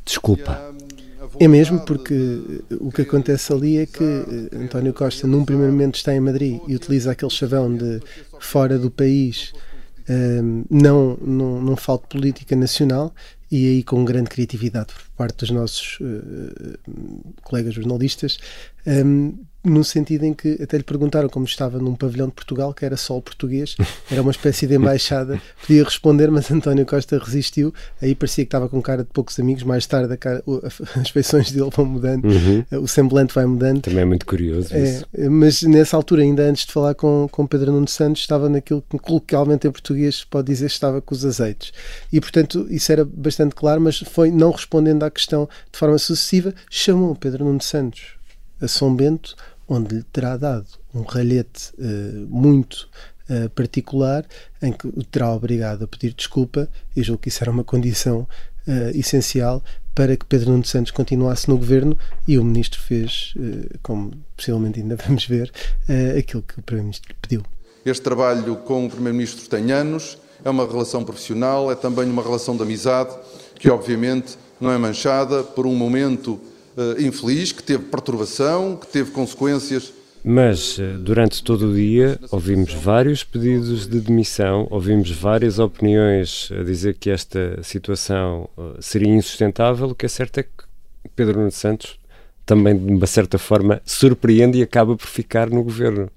desculpa. 0.05 0.74
É 1.39 1.48
mesmo 1.48 1.81
porque 1.81 2.13
o 2.79 2.91
que 2.91 3.01
acontece 3.01 3.51
ali 3.51 3.77
é 3.77 3.86
que 3.86 4.03
António 4.53 4.93
Costa, 4.93 5.27
num 5.27 5.43
primeiro 5.43 5.71
momento, 5.71 5.95
está 5.95 6.13
em 6.13 6.19
Madrid 6.19 6.62
e 6.67 6.75
utiliza 6.75 7.12
aquele 7.12 7.31
chavão 7.31 7.75
de 7.75 8.01
fora 8.39 8.77
do 8.77 8.89
país 8.89 9.53
não, 10.70 11.17
não, 11.22 11.62
não 11.62 11.75
falta 11.75 12.08
política 12.08 12.55
nacional 12.55 13.13
e 13.51 13.67
aí 13.67 13.84
com 13.84 14.03
grande 14.05 14.29
criatividade 14.29 14.93
parte 15.21 15.37
dos 15.37 15.51
nossos 15.51 15.99
uh, 15.99 16.79
colegas 17.43 17.75
jornalistas, 17.75 18.39
um, 18.87 19.37
no 19.63 19.83
sentido 19.83 20.25
em 20.25 20.33
que 20.33 20.57
até 20.61 20.77
lhe 20.77 20.83
perguntaram 20.83 21.29
como 21.29 21.45
estava 21.45 21.77
num 21.77 21.95
pavilhão 21.95 22.27
de 22.27 22.33
Portugal, 22.33 22.73
que 22.73 22.83
era 22.83 22.97
só 22.97 23.17
o 23.17 23.21
português, 23.21 23.75
era 24.09 24.21
uma 24.21 24.31
espécie 24.31 24.65
de 24.65 24.75
embaixada, 24.75 25.39
podia 25.61 25.83
responder, 25.83 26.31
mas 26.31 26.49
António 26.49 26.83
Costa 26.85 27.19
resistiu, 27.19 27.71
aí 28.01 28.15
parecia 28.15 28.43
que 28.43 28.47
estava 28.47 28.67
com 28.67 28.81
cara 28.81 29.03
de 29.03 29.09
poucos 29.13 29.39
amigos, 29.39 29.61
mais 29.61 29.85
tarde 29.85 30.17
cara, 30.17 30.43
as 30.99 31.09
feições 31.09 31.51
dele 31.51 31.69
vão 31.71 31.85
mudando, 31.85 32.25
uhum. 32.25 32.81
o 32.81 32.87
semblante 32.87 33.35
vai 33.35 33.45
mudando. 33.45 33.81
Também 33.81 34.01
é 34.01 34.05
muito 34.05 34.25
curioso 34.25 34.69
é, 34.73 35.29
Mas 35.29 35.61
nessa 35.61 35.95
altura, 35.95 36.23
ainda 36.23 36.43
antes 36.43 36.65
de 36.65 36.73
falar 36.73 36.95
com, 36.95 37.27
com 37.31 37.45
Pedro 37.45 37.71
Nuno 37.71 37.87
Santos, 37.87 38.21
estava 38.21 38.49
naquilo 38.49 38.83
que 38.89 38.97
coloquialmente 38.97 39.67
em 39.67 39.71
português 39.71 40.23
pode 40.23 40.47
dizer 40.47 40.65
estava 40.65 41.01
com 41.01 41.13
os 41.13 41.23
azeites. 41.23 41.71
E 42.11 42.19
portanto 42.19 42.65
isso 42.71 42.91
era 42.91 43.05
bastante 43.05 43.53
claro, 43.53 43.79
mas 43.79 43.99
foi 43.99 44.31
não 44.31 44.49
respondendo 44.49 45.03
à 45.03 45.11
questão 45.12 45.48
de 45.72 45.77
forma 45.77 45.98
sucessiva, 45.98 46.53
chamou 46.70 47.15
Pedro 47.15 47.46
Nuno 47.46 47.62
Santos 47.62 48.15
a 48.62 48.68
São 48.68 48.96
Bento, 48.96 49.36
onde 49.68 49.96
lhe 49.96 50.03
terá 50.03 50.38
dado 50.38 50.68
um 50.94 51.01
ralhete 51.01 51.74
uh, 51.77 52.27
muito 52.30 52.89
uh, 53.30 53.50
particular 53.51 54.25
em 54.62 54.72
que 54.72 54.88
o 54.88 55.03
terá 55.03 55.34
obrigado 55.34 55.84
a 55.84 55.88
pedir 55.88 56.13
desculpa 56.13 56.70
e 56.96 57.01
julgo 57.01 57.22
que 57.22 57.30
isso 57.30 57.44
era 57.44 57.51
uma 57.51 57.63
condição 57.63 58.27
uh, 58.68 58.98
essencial 58.98 59.63
para 59.96 60.15
que 60.15 60.25
Pedro 60.25 60.51
Nuno 60.51 60.65
Santos 60.65 60.91
continuasse 60.91 61.50
no 61.50 61.58
governo 61.58 61.98
e 62.27 62.38
o 62.38 62.44
ministro 62.46 62.80
fez, 62.80 63.34
como 63.82 64.13
possivelmente 64.38 64.80
ainda 64.80 64.96
vamos 65.06 65.25
ver, 65.25 65.51
aquilo 66.18 66.41
que 66.41 66.58
o 66.60 66.63
primeiro-ministro 66.63 67.13
pediu. 67.22 67.44
Este 67.86 68.01
trabalho 68.01 68.56
com 68.56 68.86
o 68.86 68.89
primeiro-ministro 68.89 69.50
tem 69.50 69.70
anos, 69.74 70.18
é 70.46 70.50
uma 70.50 70.65
relação 70.65 71.03
profissional, 71.03 71.70
é 71.70 71.75
também 71.75 72.10
uma 72.10 72.24
relação 72.24 72.56
de 72.56 72.63
amizade 72.63 73.13
que 73.56 73.70
obviamente 73.70 74.38
não 74.62 74.72
é 74.72 74.77
manchada 74.77 75.44
por 75.44 75.65
um 75.65 75.75
momento 75.75 76.39
uh, 76.77 77.01
infeliz, 77.01 77.51
que 77.51 77.63
teve 77.63 77.86
perturbação, 77.86 78.77
que 78.77 78.88
teve 78.88 79.12
consequências. 79.12 79.91
Mas 80.24 80.77
eh, 80.80 80.98
durante 81.00 81.44
todo 81.44 81.72
o 81.72 81.74
dia 81.74 82.20
ouvimos 82.30 82.72
vários 82.72 83.24
pedidos 83.24 83.88
de 83.88 84.00
demissão, 84.00 84.68
ouvimos 84.70 85.10
várias 85.10 85.58
opiniões 85.58 86.48
a 86.51 86.63
dizer 86.63 86.94
que 86.94 87.10
esta 87.10 87.60
situação 87.63 88.48
uh, 88.56 88.75
seria 88.80 89.10
insustentável. 89.10 89.88
O 89.88 89.96
que 89.96 90.06
é 90.06 90.10
certo 90.10 90.38
é 90.38 90.44
que 90.44 90.50
Pedro 91.15 91.39
Nuno 91.39 91.51
Santos 91.51 92.00
também, 92.46 92.77
de 92.77 92.94
uma 92.94 93.08
certa 93.08 93.39
forma, 93.39 93.82
surpreende 93.84 94.60
e 94.60 94.62
acaba 94.62 94.96
por 94.96 95.08
ficar 95.08 95.50
no 95.50 95.63
governo. 95.63 96.08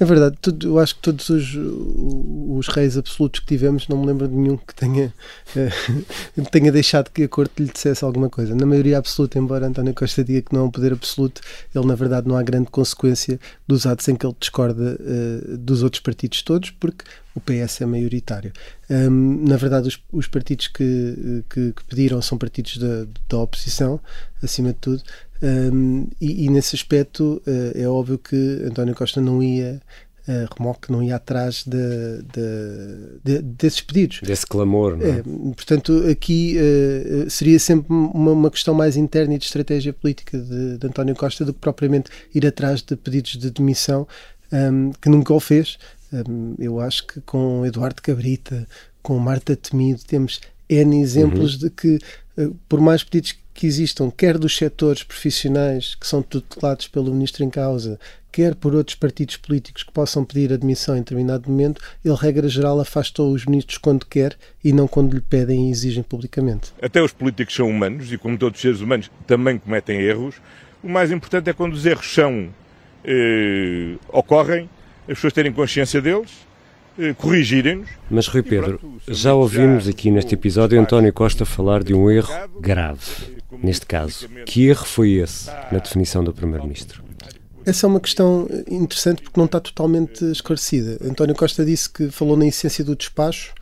É 0.00 0.04
verdade, 0.06 0.34
tudo, 0.40 0.66
eu 0.66 0.78
acho 0.78 0.94
que 0.94 1.02
todos 1.02 1.28
os, 1.28 1.54
os 1.54 2.68
reis 2.68 2.96
absolutos 2.96 3.40
que 3.40 3.46
tivemos, 3.46 3.86
não 3.86 3.98
me 3.98 4.06
lembro 4.06 4.26
de 4.26 4.34
nenhum 4.34 4.56
que 4.56 4.74
tenha, 4.74 5.12
uh, 5.54 6.50
tenha 6.50 6.72
deixado 6.72 7.10
que 7.10 7.24
a 7.24 7.28
corte 7.28 7.62
lhe 7.62 7.70
dissesse 7.70 8.02
alguma 8.02 8.30
coisa. 8.30 8.54
Na 8.54 8.64
maioria 8.64 8.96
absoluta, 8.96 9.38
embora 9.38 9.66
António 9.66 9.92
Costa 9.92 10.24
diga 10.24 10.40
que 10.40 10.54
não 10.54 10.62
é 10.62 10.64
um 10.64 10.70
poder 10.70 10.94
absoluto, 10.94 11.42
ele 11.74 11.84
na 11.84 11.94
verdade 11.94 12.26
não 12.26 12.34
há 12.34 12.42
grande 12.42 12.70
consequência 12.70 13.38
dos 13.68 13.84
atos 13.84 14.08
em 14.08 14.16
que 14.16 14.24
ele 14.24 14.34
discorda 14.40 14.98
uh, 14.98 15.58
dos 15.58 15.82
outros 15.82 16.00
partidos 16.00 16.40
todos, 16.40 16.70
porque 16.70 17.04
o 17.34 17.40
PS 17.40 17.82
é 17.82 17.86
maioritário. 17.86 18.54
Um, 18.88 19.46
na 19.46 19.58
verdade, 19.58 19.88
os, 19.88 20.02
os 20.10 20.26
partidos 20.26 20.68
que, 20.68 21.44
que, 21.50 21.72
que, 21.74 21.84
pediram 21.84 22.22
são 22.22 22.38
partidos 22.38 22.78
da, 22.78 23.06
da 23.28 23.38
oposição, 23.38 24.00
acima 24.42 24.72
de 24.72 24.78
tudo, 24.78 25.02
um, 25.42 26.06
e, 26.20 26.44
e, 26.44 26.48
nesse 26.50 26.76
aspecto 26.76 27.42
uh, 27.46 27.78
é 27.78 27.88
óbvio 27.88 28.18
que 28.18 28.36
António 28.64 28.94
Costa 28.94 29.20
não 29.20 29.42
ia 29.42 29.80
uh, 30.28 30.54
remoque 30.56 30.92
não 30.92 31.02
ia 31.02 31.16
atrás 31.16 31.64
de, 31.66 32.22
de, 32.22 33.18
de, 33.24 33.42
desses 33.42 33.80
pedidos. 33.80 34.20
Desse 34.22 34.46
clamor, 34.46 34.96
não 34.96 35.06
é? 35.06 35.18
é 35.18 35.22
portanto, 35.22 36.04
aqui 36.10 36.56
uh, 36.58 37.30
seria 37.30 37.58
sempre 37.58 37.86
uma, 37.90 38.32
uma, 38.32 38.50
questão 38.50 38.74
mais 38.74 38.96
interna 38.96 39.34
e 39.34 39.38
de 39.38 39.44
estratégia 39.44 39.92
política 39.92 40.38
de, 40.38 40.78
de, 40.78 40.86
António 40.86 41.14
Costa 41.14 41.44
do 41.44 41.54
que 41.54 41.60
propriamente 41.60 42.10
ir 42.34 42.46
atrás 42.46 42.82
de 42.82 42.94
pedidos 42.96 43.36
de 43.36 43.50
demissão, 43.50 44.06
um, 44.52 44.92
que 44.92 45.08
nunca 45.08 45.32
o 45.32 45.40
fez. 45.40 45.78
Um, 46.12 46.54
eu 46.58 46.80
acho 46.80 47.06
que 47.06 47.20
com 47.22 47.64
Eduardo 47.64 48.02
Cabrita, 48.02 48.66
com 49.02 49.18
Marta 49.18 49.56
Temido, 49.56 50.02
temos 50.06 50.40
N 50.68 51.00
exemplos 51.00 51.54
uhum. 51.54 51.60
de 51.60 51.70
que, 51.70 51.98
por 52.68 52.80
mais 52.80 53.02
pedidos 53.02 53.34
que 53.60 53.66
existam, 53.66 54.10
quer 54.10 54.38
dos 54.38 54.56
setores 54.56 55.02
profissionais 55.02 55.94
que 55.94 56.06
são 56.06 56.22
tutelados 56.22 56.88
pelo 56.88 57.12
ministro 57.12 57.44
em 57.44 57.50
causa, 57.50 58.00
quer 58.32 58.54
por 58.54 58.74
outros 58.74 58.96
partidos 58.96 59.36
políticos 59.36 59.82
que 59.82 59.92
possam 59.92 60.24
pedir 60.24 60.50
admissão 60.50 60.96
em 60.96 61.00
determinado 61.00 61.50
momento, 61.50 61.78
ele, 62.02 62.14
regra 62.14 62.48
geral, 62.48 62.80
afastou 62.80 63.30
os 63.30 63.44
ministros 63.44 63.76
quando 63.76 64.06
quer 64.06 64.34
e 64.64 64.72
não 64.72 64.88
quando 64.88 65.12
lhe 65.12 65.20
pedem 65.20 65.68
e 65.68 65.70
exigem 65.70 66.02
publicamente. 66.02 66.72
Até 66.80 67.02
os 67.02 67.12
políticos 67.12 67.54
são 67.54 67.68
humanos 67.68 68.10
e, 68.10 68.16
como 68.16 68.38
todos 68.38 68.56
os 68.56 68.62
seres 68.62 68.80
humanos, 68.80 69.10
também 69.26 69.58
cometem 69.58 70.00
erros. 70.00 70.36
O 70.82 70.88
mais 70.88 71.12
importante 71.12 71.50
é 71.50 71.52
quando 71.52 71.74
os 71.74 71.84
erros 71.84 72.10
são, 72.14 72.48
eh, 73.04 73.96
ocorrem, 74.08 74.70
as 75.02 75.16
pessoas 75.16 75.34
terem 75.34 75.52
consciência 75.52 76.00
deles 76.00 76.30
eh, 76.98 77.12
corrigirem-nos. 77.12 77.90
Mas, 78.10 78.26
Rui 78.26 78.42
Pedro, 78.42 78.80
já 79.06 79.34
ouvimos 79.34 79.86
aqui 79.86 80.10
neste 80.10 80.34
episódio 80.34 80.80
António 80.80 81.12
Costa 81.12 81.44
falar 81.44 81.84
de 81.84 81.92
um 81.92 82.10
erro 82.10 82.32
grave. 82.58 83.39
Neste 83.62 83.86
caso, 83.86 84.28
que 84.46 84.66
erro 84.66 84.84
foi 84.84 85.12
esse 85.12 85.46
na 85.72 85.78
definição 85.78 86.22
do 86.22 86.32
Primeiro-Ministro? 86.32 87.02
Essa 87.64 87.86
é 87.86 87.88
uma 87.88 88.00
questão 88.00 88.48
interessante 88.68 89.22
porque 89.22 89.38
não 89.38 89.46
está 89.46 89.60
totalmente 89.60 90.24
esclarecida. 90.30 90.98
António 91.06 91.34
Costa 91.34 91.64
disse 91.64 91.90
que 91.90 92.10
falou 92.10 92.36
na 92.36 92.46
essência 92.46 92.84
do 92.84 92.96
despacho, 92.96 93.52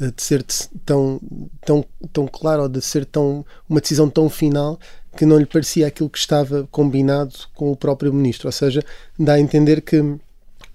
eh, 0.00 0.10
de 0.14 0.22
ser 0.22 0.44
tão, 0.84 1.20
tão, 1.64 1.84
tão 2.12 2.26
claro 2.26 2.68
de 2.68 2.80
ser 2.80 3.04
tão, 3.04 3.46
uma 3.68 3.80
decisão 3.80 4.10
tão 4.10 4.28
final 4.28 4.78
que 5.16 5.24
não 5.24 5.38
lhe 5.38 5.46
parecia 5.46 5.86
aquilo 5.86 6.10
que 6.10 6.18
estava 6.18 6.66
combinado 6.70 7.34
com 7.54 7.70
o 7.70 7.76
próprio 7.76 8.12
ministro. 8.12 8.48
Ou 8.48 8.52
seja, 8.52 8.82
dá 9.18 9.34
a 9.34 9.40
entender 9.40 9.80
que 9.80 10.02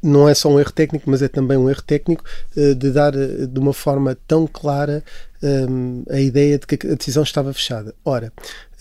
não 0.02 0.28
é 0.28 0.34
só 0.34 0.50
um 0.50 0.60
erro 0.60 0.72
técnico, 0.72 1.10
mas 1.10 1.22
é 1.22 1.28
também 1.28 1.58
um 1.58 1.70
erro 1.70 1.82
técnico 1.82 2.24
uh, 2.56 2.76
de 2.76 2.92
dar 2.92 3.16
uh, 3.16 3.48
de 3.48 3.60
uma 3.60 3.74
forma 3.74 4.18
tão 4.28 4.48
clara 4.48 5.04
um, 5.42 6.04
a 6.10 6.20
ideia 6.20 6.58
de 6.58 6.66
que 6.66 6.88
a 6.88 6.96
decisão 6.96 7.24
estava 7.24 7.54
fechada. 7.54 7.94
Ora, 8.04 8.32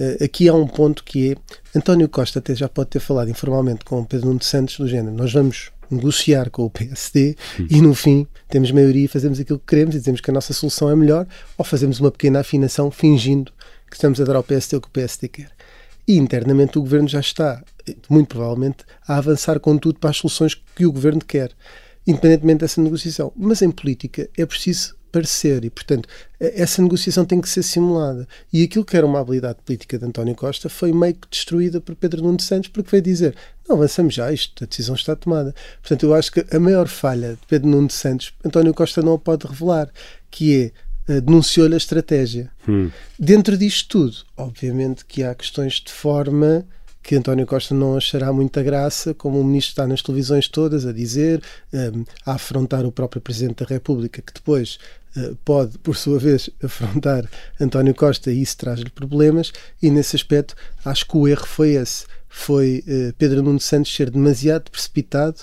uh, 0.01 0.25
aqui 0.25 0.49
há 0.49 0.55
um 0.55 0.67
ponto 0.67 1.05
que 1.05 1.33
é 1.33 1.79
António 1.79 2.09
Costa 2.09 2.39
até 2.39 2.55
já 2.55 2.69
pode 2.69 2.91
ter 2.91 3.01
falado 3.01 3.31
informalmente 3.31 3.85
com 3.85 4.05
Pedro 4.05 4.29
Nuno 4.29 4.43
Santos 4.43 4.79
do 4.79 4.89
género, 4.89 5.15
nós 5.15 5.33
vamos 5.33 5.71
negociar 5.91 6.51
com 6.51 6.65
o 6.65 6.71
PSD 6.71 7.35
e 7.71 7.81
no 7.81 7.95
fim 7.95 8.27
temos 8.49 8.71
maioria 8.71 9.07
e 9.07 9.09
fazemos 9.09 9.41
aquilo 9.41 9.59
que 9.59 9.67
queremos 9.67 9.95
e 9.95 9.99
dizemos 9.99 10.21
que 10.21 10.31
a 10.31 10.35
nossa 10.35 10.53
solução 10.53 10.91
é 10.91 10.95
melhor 10.95 11.27
ou 11.57 11.65
fazemos 11.65 11.99
uma 11.99 12.11
pequena 12.11 12.41
afinação 12.41 12.91
fingindo 12.91 13.51
que 13.89 13.97
estamos 13.97 14.21
a 14.21 14.25
dar 14.25 14.37
ao 14.37 14.43
PSD 14.43 14.77
o 14.77 14.81
que 14.83 14.89
o 14.89 14.91
PSD 14.91 15.29
quer. 15.29 15.51
E 16.07 16.17
internamente 16.17 16.79
o 16.79 16.83
governo 16.83 17.09
já 17.09 17.21
está, 17.21 17.63
muito 18.09 18.29
provavelmente, 18.29 18.85
a 19.07 19.17
avançar 19.17 19.61
com 19.61 19.77
tudo 19.77 19.99
para 19.99 20.11
as 20.11 20.17
soluções 20.17 20.55
que 20.55 20.87
o 20.87 20.93
governo 20.93 21.25
quer, 21.25 21.53
independentemente 22.07 22.61
dessa 22.61 22.81
negociação. 22.81 23.33
Mas 23.37 23.63
em 23.63 23.71
política 23.71 24.29
é 24.37 24.47
preciso 24.47 24.97
parecer 25.11 25.65
e, 25.65 25.71
portanto, 25.71 26.09
essa 26.39 26.83
negociação 26.83 27.25
tem 27.25 27.41
que 27.41 27.49
ser 27.49 27.63
simulada. 27.63 28.29
E 28.53 28.63
aquilo 28.63 28.85
que 28.85 28.97
era 28.97 29.07
uma 29.07 29.21
habilidade 29.21 29.59
política 29.65 29.99
de 29.99 30.05
António 30.05 30.35
Costa 30.35 30.69
foi 30.69 30.93
meio 30.93 31.15
que 31.15 31.29
destruída 31.31 31.81
por 31.81 31.95
Pedro 31.95 32.23
Nuno 32.23 32.41
Santos, 32.41 32.69
porque 32.69 32.91
veio 32.91 33.03
dizer: 33.03 33.35
não 33.69 33.77
avançamos 33.77 34.15
já, 34.15 34.33
isto, 34.33 34.65
a 34.65 34.67
decisão 34.67 34.95
está 34.95 35.17
tomada. 35.17 35.55
Portanto, 35.81 36.05
eu 36.05 36.15
acho 36.15 36.33
que 36.33 36.45
a 36.55 36.61
maior 36.61 36.89
falha 36.89 37.31
de 37.31 37.47
Pedro 37.49 37.69
Nuno 37.69 37.91
Santos, 37.91 38.33
António 38.45 38.75
Costa 38.75 39.03
não 39.03 39.15
a 39.15 39.19
pode 39.19 39.47
revelar, 39.47 39.91
que 40.31 40.57
é 40.57 40.73
eh, 41.09 41.21
denunciou-lhe 41.21 41.75
a 41.75 41.79
estratégia. 41.79 42.51
Hum. 42.69 42.91
Dentro 43.19 43.57
disto 43.57 43.89
tudo, 43.89 44.17
obviamente 44.37 45.05
que 45.07 45.23
há 45.23 45.35
questões 45.35 45.75
de 45.75 45.91
forma 45.91 46.67
que 47.09 47.17
António 47.17 47.47
Costa 47.47 47.75
não 47.75 47.97
achará 47.97 48.31
muita 48.31 48.63
graça, 48.63 49.15
como 49.15 49.41
o 49.41 49.45
ministro 49.45 49.71
está 49.71 49.87
nas 49.87 50.03
televisões 50.03 50.47
todas 50.47 50.85
a 50.85 50.93
dizer, 50.93 51.43
um, 51.73 52.03
eh, 52.03 52.05
a 52.27 52.35
afrontar 52.35 52.85
o 52.85 52.93
próprio 52.93 53.23
Presidente 53.23 53.65
da 53.65 53.67
República, 53.67 54.21
que 54.21 54.31
depois 54.31 54.79
uh, 55.17 55.35
pode, 55.43 55.79
por 55.79 55.97
sua 55.97 56.19
vez, 56.19 56.51
afrontar 56.63 57.25
António 57.59 57.95
Costa 57.95 58.31
e 58.31 58.43
isso 58.43 58.59
traz-lhe 58.59 58.91
problemas, 58.91 59.55
e 59.81 59.91
nesse 59.91 60.17
aspecto 60.17 60.55
acho 60.85 61.09
que 61.09 61.17
o 61.17 61.27
erro 61.27 61.47
foi 61.47 61.77
esse. 61.77 62.05
Foi 62.29 62.85
uh, 62.87 63.15
Pedro 63.17 63.43
Nuno 63.43 63.59
Santos 63.59 63.97
ser 63.97 64.11
demasiado 64.11 64.71
precipitado 64.71 65.39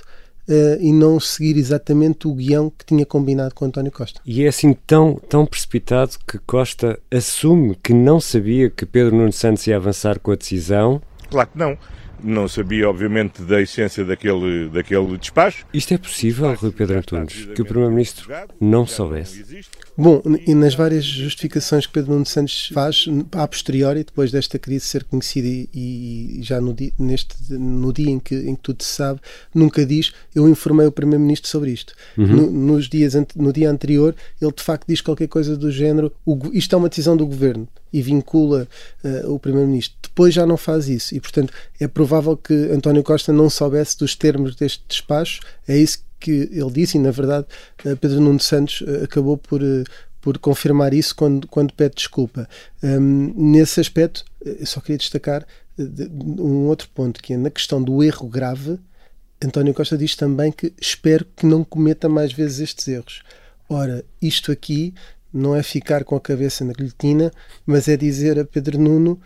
uh, 0.47 0.79
e 0.79 0.93
não 0.93 1.19
seguir 1.19 1.57
exatamente 1.57 2.27
o 2.27 2.35
guião 2.35 2.69
que 2.69 2.85
tinha 2.85 3.07
combinado 3.07 3.55
com 3.55 3.65
António 3.65 3.91
Costa. 3.91 4.21
E 4.23 4.43
é 4.43 4.49
assim 4.49 4.77
tão, 4.85 5.19
tão 5.27 5.47
precipitado 5.47 6.11
que 6.27 6.37
Costa 6.37 6.99
assume 7.09 7.75
que 7.81 7.91
não 7.91 8.21
sabia 8.21 8.69
que 8.69 8.85
Pedro 8.85 9.15
Nuno 9.15 9.33
Santos 9.33 9.65
ia 9.65 9.77
avançar 9.77 10.19
com 10.19 10.29
a 10.29 10.35
decisão? 10.35 11.01
Claro 11.35 11.49
que 11.51 11.59
não. 11.59 11.77
Não 12.23 12.47
sabia, 12.47 12.89
obviamente, 12.89 13.41
da 13.41 13.61
essência 13.61 14.05
daquele, 14.05 14.69
daquele 14.69 15.17
despacho. 15.17 15.65
Isto 15.73 15.93
é 15.93 15.97
possível, 15.97 16.53
Rui 16.53 16.71
Pedro 16.71 16.97
Antunes, 16.97 17.45
que 17.53 17.61
o 17.61 17.65
Primeiro-Ministro 17.65 18.31
não 18.59 18.87
soubesse? 18.87 19.43
Bom, 19.97 20.21
e 20.47 20.55
nas 20.55 20.73
várias 20.73 21.03
justificações 21.03 21.85
que 21.85 21.91
Pedro 21.91 22.13
Nuno 22.13 22.25
Santos 22.25 22.69
faz, 22.73 23.05
a 23.33 23.45
posteriori, 23.45 24.05
depois 24.05 24.31
desta 24.31 24.57
crise 24.57 24.85
ser 24.85 25.03
conhecida 25.03 25.47
e, 25.47 25.69
e 25.73 26.39
já 26.41 26.61
no 26.61 26.73
dia, 26.73 26.91
neste, 26.97 27.35
no 27.53 27.91
dia 27.91 28.09
em 28.09 28.19
que, 28.19 28.35
em 28.35 28.55
que 28.55 28.61
tudo 28.61 28.81
se 28.81 28.93
sabe, 28.93 29.19
nunca 29.53 29.85
diz 29.85 30.13
eu 30.33 30.47
informei 30.47 30.87
o 30.87 30.91
Primeiro-Ministro 30.91 31.49
sobre 31.49 31.71
isto. 31.71 31.93
Uhum. 32.17 32.27
No, 32.27 32.51
nos 32.51 32.87
dias, 32.87 33.13
no 33.35 33.51
dia 33.51 33.69
anterior, 33.69 34.15
ele 34.41 34.53
de 34.53 34.63
facto 34.63 34.87
diz 34.87 35.01
qualquer 35.01 35.27
coisa 35.27 35.57
do 35.57 35.69
género 35.69 36.11
o, 36.25 36.39
isto 36.53 36.73
é 36.75 36.77
uma 36.77 36.89
decisão 36.89 37.15
do 37.15 37.27
Governo 37.27 37.67
e 37.91 38.01
vincula 38.01 38.67
uh, 39.03 39.33
o 39.33 39.39
Primeiro-Ministro. 39.39 39.97
Depois 40.01 40.33
já 40.33 40.45
não 40.45 40.57
faz 40.57 40.87
isso 40.87 41.15
e, 41.15 41.19
portanto, 41.19 41.53
é 41.79 41.87
provável 41.87 42.35
que 42.35 42.53
António 42.53 43.03
Costa 43.03 43.31
não 43.31 43.49
soubesse 43.49 43.97
dos 43.97 44.15
termos 44.15 44.55
deste 44.55 44.83
despacho. 44.87 45.41
É 45.67 45.77
isso 45.77 46.03
que 46.19 46.49
ele 46.51 46.71
disse, 46.71 46.97
e 46.97 47.01
na 47.01 47.11
verdade 47.11 47.45
eh, 47.83 47.95
Pedro 47.95 48.19
Nuno 48.19 48.39
Santos 48.39 48.83
eh, 48.87 49.03
acabou 49.03 49.37
por, 49.37 49.61
por 50.21 50.37
confirmar 50.39 50.93
isso 50.93 51.15
quando, 51.15 51.47
quando 51.47 51.73
pede 51.73 51.95
desculpa. 51.95 52.47
Um, 52.81 53.51
nesse 53.51 53.79
aspecto, 53.79 54.23
eu 54.43 54.65
só 54.65 54.79
queria 54.79 54.97
destacar 54.97 55.45
um 55.77 56.67
outro 56.67 56.89
ponto, 56.95 57.21
que 57.21 57.33
é 57.33 57.37
na 57.37 57.49
questão 57.49 57.83
do 57.83 58.01
erro 58.01 58.27
grave, 58.27 58.79
António 59.43 59.73
Costa 59.73 59.97
diz 59.97 60.15
também 60.15 60.51
que 60.51 60.73
espero 60.79 61.25
que 61.35 61.45
não 61.45 61.63
cometa 61.63 62.07
mais 62.07 62.31
vezes 62.31 62.59
estes 62.59 62.87
erros. 62.87 63.21
Ora, 63.69 64.03
isto 64.21 64.51
aqui 64.51 64.93
não 65.35 65.55
é 65.55 65.61
ficar 65.61 66.03
com 66.03 66.15
a 66.15 66.21
cabeça 66.21 66.63
na 66.63 66.73
guilhotina, 66.73 67.31
mas 67.65 67.87
é 67.87 67.97
dizer 67.97 68.39
a 68.39 68.45
Pedro 68.45 68.79
Nuno 68.79 69.19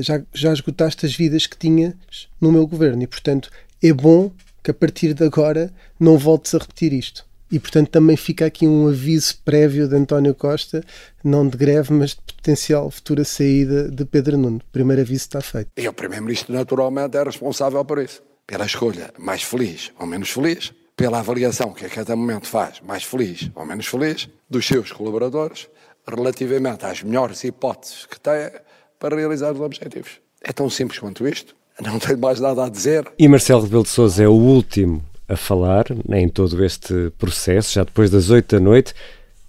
já, 0.00 0.22
já 0.32 0.52
esgotaste 0.52 1.06
as 1.06 1.14
vidas 1.14 1.46
que 1.46 1.56
tinhas 1.56 1.94
no 2.40 2.52
meu 2.52 2.66
governo 2.66 3.02
e, 3.02 3.06
portanto, 3.06 3.50
é 3.82 3.92
bom 3.92 4.30
que 4.62 4.70
a 4.70 4.74
partir 4.74 5.12
de 5.14 5.24
agora 5.24 5.72
não 5.98 6.16
voltes 6.18 6.54
a 6.54 6.58
repetir 6.58 6.92
isto. 6.92 7.26
e, 7.52 7.58
portanto, 7.60 7.90
também 7.90 8.16
fica 8.16 8.46
aqui 8.46 8.66
um 8.66 8.88
aviso 8.88 9.36
prévio 9.44 9.86
de 9.86 9.94
António 9.94 10.34
Costa, 10.34 10.82
não 11.22 11.46
de 11.46 11.58
greve, 11.58 11.92
mas 11.92 12.10
de 12.10 12.34
potencial 12.34 12.90
futura 12.90 13.24
saída 13.24 13.90
de 13.90 14.06
Pedro 14.06 14.38
Nuno. 14.38 14.56
O 14.56 14.72
primeiro 14.72 15.02
aviso 15.02 15.24
está 15.24 15.42
feito. 15.42 15.68
E 15.76 15.86
o 15.86 15.92
Primeiro-Ministro, 15.92 16.54
naturalmente, 16.54 17.14
é 17.18 17.22
responsável 17.22 17.84
por 17.84 17.98
isso. 17.98 18.22
Pela 18.46 18.64
escolha 18.64 19.12
mais 19.18 19.42
feliz 19.42 19.92
ou 20.00 20.06
menos 20.06 20.30
feliz, 20.30 20.72
pela 20.96 21.20
avaliação 21.20 21.72
que 21.72 21.84
a 21.86 21.88
cada 21.88 22.14
momento 22.14 22.46
faz, 22.46 22.80
mais 22.80 23.02
feliz 23.02 23.50
ou 23.54 23.64
menos 23.64 23.86
feliz, 23.86 24.28
dos 24.48 24.66
seus 24.66 24.92
colaboradores, 24.92 25.68
relativamente 26.06 26.84
às 26.84 27.02
melhores 27.02 27.42
hipóteses 27.44 28.06
que 28.06 28.20
tem 28.20 28.50
para 28.98 29.16
realizar 29.16 29.52
os 29.52 29.60
objetivos. 29.60 30.20
É 30.42 30.52
tão 30.52 30.68
simples 30.68 30.98
quanto 30.98 31.26
isto. 31.26 31.54
Não 31.80 31.98
tenho 31.98 32.18
mais 32.18 32.38
nada 32.38 32.64
a 32.64 32.68
dizer. 32.68 33.10
E 33.18 33.26
Marcelo 33.26 33.62
Rebelo 33.62 33.82
de 33.82 33.88
Sousa 33.88 34.22
é 34.22 34.28
o 34.28 34.32
último 34.32 35.02
a 35.28 35.36
falar 35.36 35.86
em 36.10 36.28
todo 36.28 36.62
este 36.64 37.10
processo, 37.18 37.74
já 37.74 37.84
depois 37.84 38.10
das 38.10 38.28
oito 38.28 38.56
da 38.56 38.60
noite, 38.60 38.94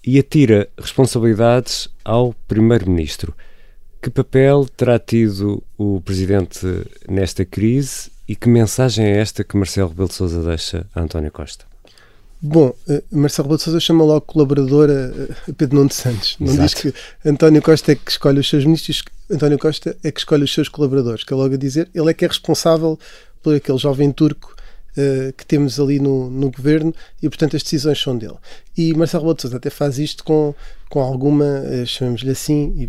e 0.05 0.17
atira 0.17 0.69
responsabilidades 0.77 1.89
ao 2.03 2.33
Primeiro-Ministro. 2.47 3.35
Que 4.01 4.09
papel 4.09 4.65
terá 4.65 4.97
tido 4.99 5.63
o 5.77 6.01
Presidente 6.01 6.65
nesta 7.07 7.45
crise 7.45 8.12
e 8.27 8.35
que 8.35 8.47
mensagem 8.47 9.05
é 9.05 9.17
esta 9.19 9.43
que 9.43 9.57
Marcelo 9.57 9.89
Rebelo 9.89 10.07
de 10.07 10.13
Sousa 10.13 10.41
deixa 10.41 10.85
a 10.95 11.01
António 11.01 11.31
Costa? 11.31 11.65
Bom, 12.41 12.73
uh, 12.87 13.03
Marcelo 13.11 13.47
Rebelo 13.47 13.57
de 13.57 13.63
Sousa 13.63 13.79
chama 13.79 14.03
logo 14.03 14.21
colaboradora 14.21 15.13
Pedro 15.57 15.77
Nuno 15.77 15.91
Santos. 15.91 16.35
Não 16.39 16.53
Exato. 16.53 16.63
diz 16.63 16.73
que 16.73 16.93
António 17.25 17.61
Costa 17.61 17.91
é 17.93 17.95
que 17.95 18.11
escolhe 18.11 18.39
os 18.39 18.49
seus 18.49 18.65
ministros, 18.65 19.03
António 19.31 19.57
Costa 19.57 19.95
é 20.03 20.11
que 20.11 20.19
escolhe 20.19 20.43
os 20.43 20.53
seus 20.53 20.67
colaboradores. 20.69 21.23
Que 21.23 21.33
é 21.33 21.35
logo 21.35 21.53
a 21.53 21.57
dizer, 21.57 21.89
ele 21.93 22.09
é 22.09 22.13
que 22.13 22.25
é 22.25 22.27
responsável 22.27 22.99
por 23.41 23.55
aquele 23.55 23.77
jovem 23.77 24.11
turco 24.11 24.55
uh, 24.97 25.33
que 25.33 25.45
temos 25.45 25.79
ali 25.79 25.99
no, 25.99 26.29
no 26.29 26.51
governo 26.51 26.93
e, 27.21 27.29
portanto, 27.29 27.55
as 27.55 27.63
decisões 27.63 28.01
são 28.01 28.17
dele. 28.17 28.35
E 28.77 28.93
Marcelo 28.93 29.23
Rebelo 29.23 29.35
de 29.35 29.41
Sousa 29.41 29.57
até 29.57 29.69
faz 29.69 29.97
isto 29.97 30.23
com, 30.23 30.53
com 30.93 31.01
alguma, 31.01 31.43
uh, 31.43 31.87
chamemos-lhe 31.87 32.29
assim, 32.29 32.71
e 32.77 32.87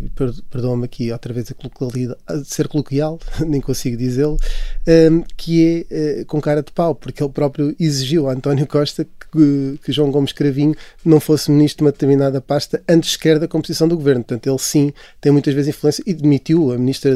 perdoa-me 0.51 0.85
aqui 0.85 1.11
outra 1.11 1.33
vez 1.33 1.51
a, 2.27 2.43
ser 2.43 2.67
coloquial, 2.67 3.19
nem 3.43 3.59
consigo 3.59 3.97
dizê-lo, 3.97 4.37
um, 5.11 5.23
que 5.35 5.87
é 5.89 6.21
uh, 6.21 6.25
com 6.27 6.39
cara 6.39 6.61
de 6.61 6.71
pau, 6.71 6.93
porque 6.93 7.23
ele 7.23 7.31
próprio 7.31 7.75
exigiu 7.79 8.29
a 8.29 8.33
António 8.33 8.67
Costa 8.67 9.07
que, 9.31 9.79
que, 9.83 9.91
João 9.91 10.11
Gomes 10.11 10.31
Cravinho 10.31 10.75
não 11.03 11.19
fosse 11.19 11.49
ministro 11.49 11.79
de 11.79 11.85
uma 11.85 11.91
determinada 11.91 12.39
pasta 12.39 12.79
antes 12.87 13.13
sequer 13.13 13.39
da 13.39 13.47
composição 13.47 13.87
do 13.87 13.97
governo. 13.97 14.23
Portanto, 14.23 14.47
ele 14.47 14.59
sim 14.59 14.93
tem 15.19 15.31
muitas 15.31 15.55
vezes 15.55 15.69
influência 15.69 16.03
e 16.05 16.13
demitiu 16.13 16.71
a 16.71 16.77
ministra 16.77 17.15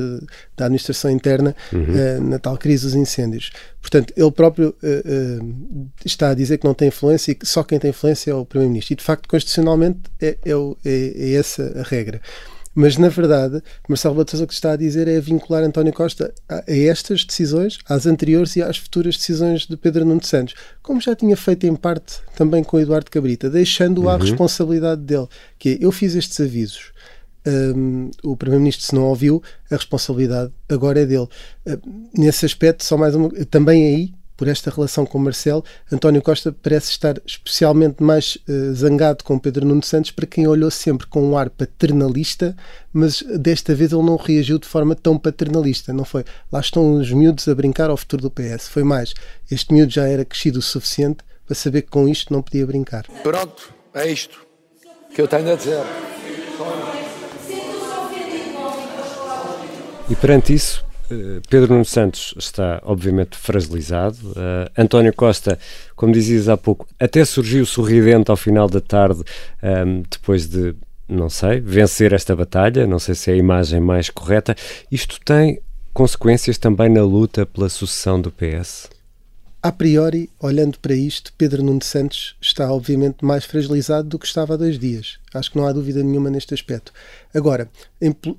da 0.58 0.66
Administração 0.66 1.12
Interna 1.12 1.56
uhum. 1.72 1.84
uh, 1.84 2.22
na 2.24 2.40
tal 2.40 2.58
crise 2.58 2.86
dos 2.86 2.96
incêndios. 2.96 3.52
Portanto, 3.82 4.14
ele 4.18 4.32
próprio 4.32 4.76
uh, 4.84 5.44
uh, 5.44 5.90
está 6.04 6.30
a 6.30 6.34
dizer 6.34 6.58
que 6.58 6.66
não 6.66 6.74
tem 6.74 6.90
influência 6.90 7.32
e 7.32 7.36
que 7.36 7.46
só 7.46 7.64
quem 7.64 7.80
tem 7.80 7.92
influência 7.92 8.32
é 8.32 8.34
o 8.34 8.46
Primeiro-Ministro. 8.46 8.94
E, 8.94 8.96
de 8.98 9.04
facto, 9.04 9.28
constitucionalmente 9.28 10.00
é, 10.20 10.38
é, 10.44 10.54
é, 10.84 11.14
é 11.16 11.34
essa 11.34 11.80
a 11.80 11.84
regra. 11.84 12.22
Mas, 12.76 12.98
na 12.98 13.10
verdade, 13.10 13.62
Marcelo 13.88 14.16
Rebelo 14.16 14.44
o 14.44 14.48
que 14.48 14.54
está 14.54 14.72
a 14.72 14.76
dizer 14.76 15.08
é 15.08 15.20
vincular 15.20 15.64
António 15.64 15.92
Costa 15.92 16.34
a, 16.48 16.60
a, 16.60 16.64
estas 16.68 17.26
decisões, 17.26 17.80
às 17.90 18.06
anteriores 18.06 18.56
e 18.56 18.62
às 18.62 18.78
futuras 18.78 19.18
decisões 19.18 19.66
de 19.66 19.76
Pedro 19.76 20.06
Nuno 20.06 20.24
Santos, 20.24 20.54
como 20.82 21.02
já 21.02 21.16
tinha 21.16 21.36
feito 21.36 21.66
em 21.66 21.76
parte 21.76 22.22
também 22.36 22.64
com 22.64 22.80
Eduardo 22.80 23.10
Cabrita, 23.10 23.50
deixando-o 23.50 24.04
uhum. 24.04 24.10
à 24.10 24.18
responsabilidade 24.18 25.02
dele, 25.02 25.28
que 25.58 25.70
é, 25.70 25.78
eu 25.82 25.92
fiz 25.92 26.16
estes 26.16 26.40
avisos, 26.40 26.94
um, 27.48 28.12
o 28.24 28.38
Primeiro-Ministro, 28.38 28.86
se 28.86 28.96
não 28.96 29.04
ouviu, 29.04 29.42
a 29.72 29.76
responsabilidade 29.76 30.52
agora 30.70 31.02
é 31.02 31.06
dele. 31.06 31.28
Uh, 31.66 32.10
nesse 32.18 32.46
aspecto, 32.46 32.84
só 32.84 32.98
mais 32.98 33.16
uma, 33.16 33.30
também 33.46 33.88
aí 33.88 34.19
por 34.40 34.48
esta 34.48 34.72
relação 34.72 35.06
com 35.06 35.20
Marcelo, 35.20 35.66
António 35.92 36.22
Costa 36.22 36.56
parece 36.64 36.92
estar 36.92 37.22
especialmente 37.26 38.02
mais 38.02 38.38
uh, 38.48 38.74
zangado 38.74 39.22
com 39.22 39.38
Pedro 39.38 39.66
Nuno 39.66 39.84
Santos, 39.84 40.12
para 40.12 40.26
quem 40.26 40.48
olhou 40.48 40.72
sempre 40.72 41.06
com 41.08 41.22
um 41.22 41.38
ar 41.38 41.50
paternalista, 41.50 42.56
mas 42.94 43.22
desta 43.22 43.76
vez 43.76 43.92
ele 43.92 44.02
não 44.02 44.16
reagiu 44.16 44.58
de 44.58 44.66
forma 44.66 44.96
tão 44.96 45.18
paternalista. 45.18 45.92
Não 45.92 46.06
foi 46.06 46.24
lá 46.50 46.62
estão 46.62 46.94
os 46.94 47.12
miúdos 47.12 47.50
a 47.50 47.54
brincar 47.54 47.90
ao 47.90 47.98
futuro 47.98 48.22
do 48.22 48.32
PS. 48.32 48.70
Foi 48.70 48.82
mais, 48.82 49.14
este 49.52 49.74
miúdo 49.74 49.92
já 49.92 50.08
era 50.08 50.24
crescido 50.24 50.60
o 50.60 50.62
suficiente 50.62 51.18
para 51.46 51.54
saber 51.54 51.82
que 51.82 51.90
com 51.90 52.08
isto 52.08 52.32
não 52.32 52.42
podia 52.42 52.66
brincar. 52.66 53.08
Pronto, 53.22 53.74
é 53.94 54.10
isto 54.10 54.40
que 55.14 55.22
eu 55.22 55.28
tenho 55.28 55.52
a 55.52 55.56
dizer. 55.56 55.84
E 60.10 60.16
perante 60.16 60.54
isso, 60.54 60.86
Pedro 61.50 61.74
Nuno 61.74 61.86
Santos 61.86 62.34
está, 62.38 62.82
obviamente, 62.84 63.38
fragilizado. 63.38 64.18
Uh, 64.32 64.70
António 64.78 65.14
Costa, 65.14 65.58
como 65.96 66.14
dizias 66.14 66.48
há 66.48 66.58
pouco, 66.58 66.88
até 67.00 67.24
surgiu 67.26 67.66
sorridente 67.66 68.30
ao 68.30 68.38
final 68.38 68.70
da 68.70 68.82
tarde, 68.82 69.22
um, 69.64 69.68
ehm, 69.68 70.04
depois 70.10 70.48
de, 70.48 70.76
não 71.08 71.30
sei, 71.30 71.60
vencer 71.60 72.14
esta 72.14 72.36
batalha. 72.36 72.86
Não 72.86 73.00
sei 73.00 73.16
se 73.16 73.32
é 73.32 73.34
a 73.34 73.38
imagem 73.38 73.80
mais 73.80 74.10
correta. 74.10 74.56
Isto 74.92 75.20
tem 75.24 75.60
consequências 75.94 76.58
também 76.58 76.90
na 76.90 77.04
luta 77.04 77.46
pela 77.46 77.70
sucessão 77.70 78.22
do 78.22 78.32
PS? 78.32 78.99
A 79.62 79.74
priori, 79.74 80.30
olhando 80.40 80.80
para 80.80 80.94
isto, 80.94 81.34
Pedro 81.38 81.62
Nuno 81.62 81.84
Santos 81.84 82.38
está 82.42 82.72
obviamente 82.72 83.26
mais 83.26 83.44
fragilizado 83.44 84.08
do 84.08 84.18
que 84.18 84.26
estava 84.26 84.54
há 84.54 84.58
dois 84.58 84.80
dias. 84.80 85.20
Acho 85.34 85.52
que 85.52 85.58
não 85.58 85.68
há 85.68 85.74
dúvida 85.74 86.02
nenhuma 86.02 86.30
neste 86.30 86.54
aspecto. 86.54 86.94
Agora, 87.34 87.70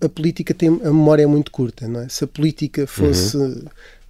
a 0.01 0.09
política 0.09 0.55
tem 0.55 0.69
a 0.69 0.73
memória 0.73 1.25
é 1.25 1.27
muito 1.27 1.51
curta, 1.51 1.87
não 1.87 2.01
é? 2.01 2.09
Se 2.09 2.25
a 2.25 2.27
política 2.27 2.87
fosse 2.87 3.37
uhum. 3.37 3.65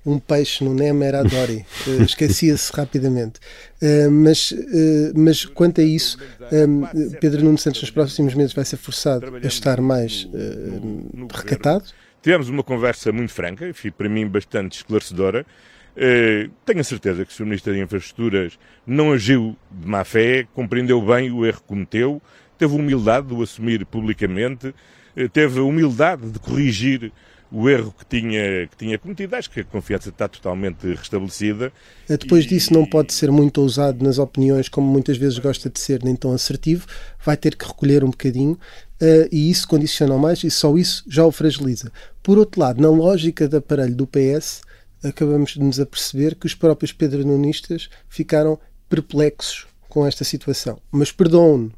um 0.07 0.19
peixe 0.21 0.63
no 0.63 0.73
Nemo 0.73 1.03
era 1.03 1.19
a 1.19 1.23
Dory, 1.25 1.67
uh, 1.89 2.03
esquecia-se 2.07 2.73
rapidamente. 2.73 3.41
Uh, 3.83 4.09
mas, 4.09 4.53
uh, 4.53 5.13
mas 5.17 5.45
quanto 5.45 5.81
a 5.81 5.85
isso, 5.85 6.17
Pedro 7.21 7.43
Nuno 7.43 7.59
Santos 7.59 7.81
nos 7.83 7.91
próximos 7.91 8.35
meses 8.35 8.53
vai 8.53 8.65
ser 8.65 8.77
forçado 8.77 9.35
a 9.35 9.47
estar 9.49 9.81
mais 9.81 10.29
recatado. 11.35 11.87
Tivemos 12.23 12.49
uma 12.49 12.63
conversa 12.63 13.11
muito 13.11 13.33
franca, 13.33 13.69
para 13.97 14.09
mim 14.09 14.29
bastante 14.29 14.77
esclarecedora. 14.77 15.45
Eh, 15.97 16.49
tenho 16.65 16.81
a 16.81 16.85
certeza 16.85 17.25
que 17.25 17.33
o 17.33 17.35
Sr. 17.35 17.45
Ministro 17.45 17.73
das 17.73 17.83
Infraestruturas 17.83 18.59
não 18.87 19.13
agiu 19.13 19.57
de 19.71 19.89
má 19.89 20.05
fé, 20.05 20.47
compreendeu 20.55 21.01
bem 21.01 21.31
o 21.31 21.45
erro 21.45 21.61
que 21.61 21.67
cometeu, 21.67 22.23
teve 22.59 22.75
humildade 22.75 23.29
de 23.29 23.35
o 23.35 23.43
assumir 23.43 23.85
publicamente, 23.85 24.75
eh, 25.17 25.29
teve 25.29 25.61
humildade 25.61 26.31
de 26.31 26.39
corrigir 26.39 27.13
o 27.53 27.69
erro 27.69 27.93
que 27.99 28.07
tinha, 28.07 28.69
que 28.69 28.77
tinha 28.77 28.99
cometido. 28.99 29.35
Acho 29.35 29.51
que 29.51 29.61
a 29.61 29.65
confiança 29.65 30.09
está 30.09 30.29
totalmente 30.29 30.87
restabelecida. 30.95 31.73
Eh, 32.09 32.17
depois 32.17 32.45
e... 32.45 32.49
disso, 32.49 32.73
não 32.73 32.87
pode 32.87 33.13
ser 33.13 33.31
muito 33.31 33.61
ousado 33.61 34.05
nas 34.05 34.19
opiniões, 34.19 34.69
como 34.69 34.87
muitas 34.87 35.17
vezes 35.17 35.39
gosta 35.39 35.69
de 35.69 35.81
ser, 35.81 36.03
nem 36.05 36.15
tão 36.15 36.33
assertivo. 36.33 36.87
Vai 37.25 37.37
ter 37.37 37.57
que 37.57 37.67
recolher 37.67 38.05
um 38.05 38.11
bocadinho 38.11 38.53
uh, 38.53 39.29
e 39.33 39.51
isso 39.51 39.67
condiciona 39.67 40.17
mais 40.17 40.45
e 40.45 40.51
só 40.51 40.77
isso 40.77 41.05
já 41.09 41.25
o 41.25 41.33
fragiliza. 41.33 41.91
Por 42.23 42.39
outro 42.39 42.61
lado, 42.61 42.81
na 42.81 42.89
lógica 42.89 43.49
de 43.49 43.57
aparelho 43.57 43.97
do 43.97 44.07
PS, 44.07 44.63
acabamos 45.03 45.53
de 45.53 45.61
nos 45.61 45.81
aperceber 45.81 46.37
que 46.37 46.47
os 46.47 46.55
próprios 46.55 46.93
pedronunistas 46.93 47.89
ficaram 48.09 48.59
perplexos 48.89 49.67
com 49.89 50.07
esta 50.07 50.25
situação. 50.25 50.79
Mas 50.91 51.13
perdoam-no. 51.13 51.73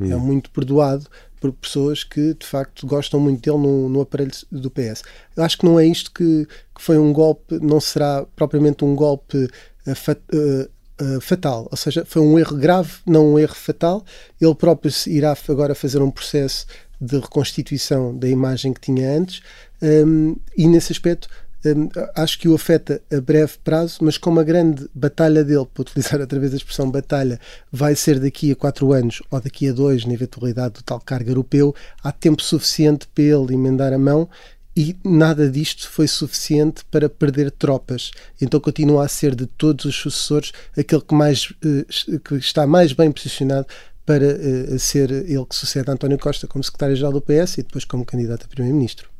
Hum. 0.00 0.12
É 0.12 0.16
muito 0.16 0.50
perdoado 0.50 1.06
por 1.40 1.52
pessoas 1.52 2.04
que 2.04 2.34
de 2.34 2.46
facto 2.46 2.86
gostam 2.86 3.18
muito 3.18 3.42
dele 3.42 3.62
no, 3.62 3.88
no 3.88 4.00
aparelho 4.00 4.30
do 4.50 4.70
PS. 4.70 5.02
Eu 5.36 5.42
acho 5.42 5.58
que 5.58 5.64
não 5.64 5.78
é 5.78 5.84
isto 5.84 6.12
que, 6.12 6.46
que 6.74 6.80
foi 6.80 6.98
um 6.98 7.12
golpe, 7.12 7.58
não 7.60 7.80
será 7.80 8.24
propriamente 8.36 8.84
um 8.84 8.94
golpe 8.94 9.48
uh, 9.86 9.94
fat, 9.94 10.20
uh, 10.32 10.70
uh, 11.04 11.20
fatal. 11.20 11.68
Ou 11.70 11.76
seja, 11.76 12.04
foi 12.06 12.22
um 12.22 12.38
erro 12.38 12.56
grave, 12.56 12.92
não 13.04 13.32
um 13.32 13.38
erro 13.38 13.54
fatal. 13.54 14.04
Ele 14.40 14.54
próprio 14.54 14.92
irá 15.08 15.36
agora 15.48 15.74
fazer 15.74 16.00
um 16.00 16.10
processo 16.10 16.66
de 17.00 17.18
reconstituição 17.18 18.16
da 18.16 18.28
imagem 18.28 18.72
que 18.72 18.80
tinha 18.80 19.18
antes. 19.18 19.42
Um, 19.82 20.36
e 20.56 20.68
nesse 20.68 20.92
aspecto 20.92 21.28
Hum, 21.64 21.88
acho 22.16 22.38
que 22.40 22.48
o 22.48 22.54
afeta 22.54 23.00
a 23.12 23.20
breve 23.20 23.52
prazo, 23.62 23.98
mas 24.02 24.18
como 24.18 24.40
a 24.40 24.44
grande 24.44 24.88
batalha 24.92 25.44
dele, 25.44 25.66
para 25.72 25.82
utilizar 25.82 26.20
outra 26.20 26.40
vez 26.40 26.52
a 26.52 26.56
expressão 26.56 26.90
batalha, 26.90 27.38
vai 27.70 27.94
ser 27.94 28.18
daqui 28.18 28.50
a 28.50 28.56
quatro 28.56 28.92
anos 28.92 29.22
ou 29.30 29.40
daqui 29.40 29.68
a 29.68 29.72
dois, 29.72 30.04
na 30.04 30.12
eventualidade 30.12 30.74
do 30.74 30.82
tal 30.82 31.00
cargo 31.00 31.30
europeu, 31.30 31.74
há 32.02 32.10
tempo 32.10 32.42
suficiente 32.42 33.06
para 33.14 33.24
ele 33.24 33.54
emendar 33.54 33.92
a 33.92 33.98
mão 33.98 34.28
e 34.76 34.96
nada 35.04 35.50
disto 35.50 35.88
foi 35.88 36.08
suficiente 36.08 36.84
para 36.90 37.08
perder 37.08 37.50
tropas. 37.50 38.10
Então 38.40 38.58
continua 38.58 39.04
a 39.04 39.08
ser 39.08 39.34
de 39.34 39.46
todos 39.46 39.84
os 39.84 39.94
sucessores 39.94 40.52
aquele 40.76 41.02
que, 41.02 41.14
mais, 41.14 41.52
eh, 41.64 42.18
que 42.18 42.34
está 42.36 42.66
mais 42.66 42.92
bem 42.92 43.12
posicionado 43.12 43.66
para 44.04 44.24
eh, 44.24 44.78
ser 44.78 45.10
ele 45.10 45.46
que 45.46 45.54
sucede 45.54 45.90
a 45.90 45.92
António 45.92 46.18
Costa 46.18 46.48
como 46.48 46.64
secretário-geral 46.64 47.12
do 47.12 47.20
PS 47.20 47.58
e 47.58 47.62
depois 47.62 47.84
como 47.84 48.04
candidato 48.04 48.46
a 48.46 48.48
primeiro-ministro. 48.48 49.11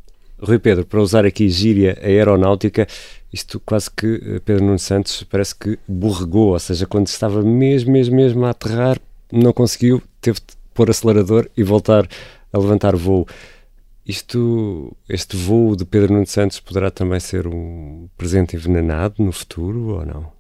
Rui 0.43 0.59
Pedro, 0.59 0.85
para 0.85 1.01
usar 1.01 1.25
aqui 1.25 1.49
gíria 1.49 1.97
aeronáutica, 2.03 2.87
isto 3.33 3.61
quase 3.61 3.89
que 3.91 4.07
eh, 4.07 4.41
Pedro 4.45 4.65
Nuno 4.65 4.79
Santos 4.79 5.23
parece 5.23 5.55
que 5.55 5.79
borregou, 5.87 6.53
ou 6.53 6.59
seja, 6.59 6.85
quando 6.85 7.07
estava 7.07 7.43
mesmo, 7.43 7.93
mesmo, 7.93 8.17
mesmo 8.17 8.45
a 8.45 8.51
aterrar, 8.51 9.01
não 9.33 9.53
conseguiu, 9.53 10.03
teve 10.21 10.41
de 10.41 10.57
pôr 10.75 10.91
acelerador 10.91 11.49
e 11.57 11.63
voltar 11.63 12.09
a 12.53 12.59
levantar 12.59 12.97
voo. 12.97 13.27
Isto, 14.05 14.97
este 15.09 15.37
voo 15.37 15.77
de 15.77 15.85
Pedro 15.85 16.13
Nuno 16.13 16.27
Santos 16.27 16.59
poderá 16.59 16.91
também 16.91 17.21
ser 17.21 17.47
um 17.47 18.09
presente 18.19 18.57
envenenado 18.57 19.23
no 19.23 19.31
futuro 19.31 19.99
ou 19.99 20.05
não? 20.05 20.33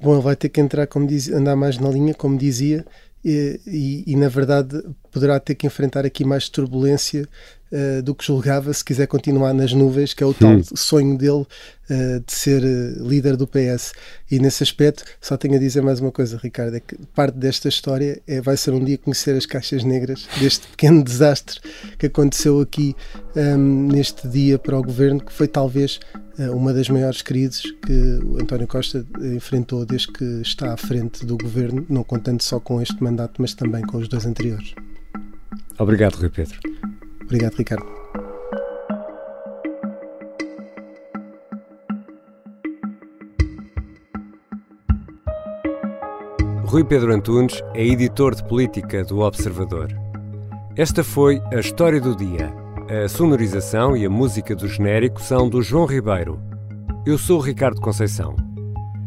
Bom, 0.00 0.14
ele 0.14 0.22
vai 0.22 0.34
ter 0.34 0.48
que 0.48 0.60
entrar, 0.60 0.88
como 0.88 1.06
diz, 1.06 1.30
andar 1.30 1.54
mais 1.54 1.78
na 1.78 1.88
linha, 1.88 2.12
como 2.12 2.36
dizia, 2.36 2.84
e, 3.24 3.60
e, 3.66 4.04
e, 4.06 4.16
na 4.16 4.28
verdade 4.28 4.80
poderá 5.10 5.40
ter 5.40 5.56
que 5.56 5.66
enfrentar 5.66 6.06
aqui 6.06 6.24
mais 6.24 6.48
turbulência 6.48 7.26
uh, 7.72 8.02
do 8.02 8.14
que 8.14 8.24
julgava 8.24 8.72
se 8.72 8.84
quiser 8.84 9.06
continuar 9.06 9.52
nas 9.52 9.72
nuvens, 9.72 10.14
que 10.14 10.22
é 10.22 10.26
o 10.26 10.34
tal 10.34 10.52
hum. 10.52 10.62
sonho 10.74 11.16
dele 11.16 11.46
uh, 11.90 12.20
de 12.24 12.32
ser 12.32 12.62
uh, 12.62 13.08
líder 13.08 13.36
do 13.36 13.46
PS. 13.46 13.92
E 14.30 14.38
nesse 14.38 14.62
aspecto, 14.62 15.04
só 15.20 15.36
tenho 15.36 15.54
a 15.54 15.58
dizer 15.58 15.82
mais 15.82 16.00
uma 16.00 16.12
coisa, 16.12 16.38
Ricardo: 16.42 16.76
é 16.76 16.80
que 16.80 16.96
parte 17.14 17.36
desta 17.36 17.68
história 17.68 18.20
é, 18.26 18.40
vai 18.40 18.56
ser 18.56 18.72
um 18.72 18.84
dia 18.84 18.98
conhecer 18.98 19.36
as 19.36 19.46
caixas 19.46 19.84
negras 19.84 20.26
deste 20.38 20.66
pequeno 20.68 21.02
desastre 21.02 21.60
que 21.98 22.06
aconteceu 22.06 22.60
aqui 22.60 22.94
um, 23.34 23.40
ehm, 23.40 23.92
neste 23.92 24.28
dia 24.28 24.58
para 24.58 24.78
o 24.78 24.82
governo, 24.82 25.20
que 25.20 25.32
foi 25.32 25.48
talvez 25.48 26.00
uma 26.52 26.70
das 26.74 26.90
maiores 26.90 27.22
crises 27.22 27.62
que 27.62 28.20
o 28.22 28.38
António 28.38 28.66
Costa 28.66 29.06
enfrentou 29.34 29.86
desde 29.86 30.08
que 30.08 30.24
está 30.42 30.74
à 30.74 30.76
frente 30.76 31.24
do 31.24 31.34
governo, 31.38 31.86
não 31.88 32.04
contando 32.04 32.42
só 32.42 32.60
com 32.60 32.82
este 32.82 33.02
mandato, 33.02 33.40
mas 33.40 33.54
também 33.54 33.80
com 33.82 33.96
os 33.96 34.06
dois 34.06 34.26
anteriores. 34.26 34.74
Obrigado, 35.78 36.16
Rui 36.16 36.28
Pedro. 36.28 36.75
Obrigado, 37.26 37.56
Ricardo. 37.56 37.84
Rui 46.64 46.84
Pedro 46.84 47.12
Antunes 47.12 47.62
é 47.74 47.84
editor 47.84 48.34
de 48.34 48.44
política 48.44 49.04
do 49.04 49.20
Observador. 49.20 49.88
Esta 50.76 51.02
foi 51.02 51.42
a 51.52 51.58
história 51.58 52.00
do 52.00 52.14
dia. 52.14 52.52
A 53.04 53.08
sonorização 53.08 53.96
e 53.96 54.06
a 54.06 54.10
música 54.10 54.54
do 54.54 54.68
genérico 54.68 55.20
são 55.20 55.48
do 55.48 55.62
João 55.62 55.86
Ribeiro. 55.86 56.40
Eu 57.04 57.18
sou 57.18 57.38
o 57.38 57.42
Ricardo 57.42 57.80
Conceição. 57.80 58.36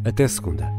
Até 0.03 0.27
segunda. 0.27 0.78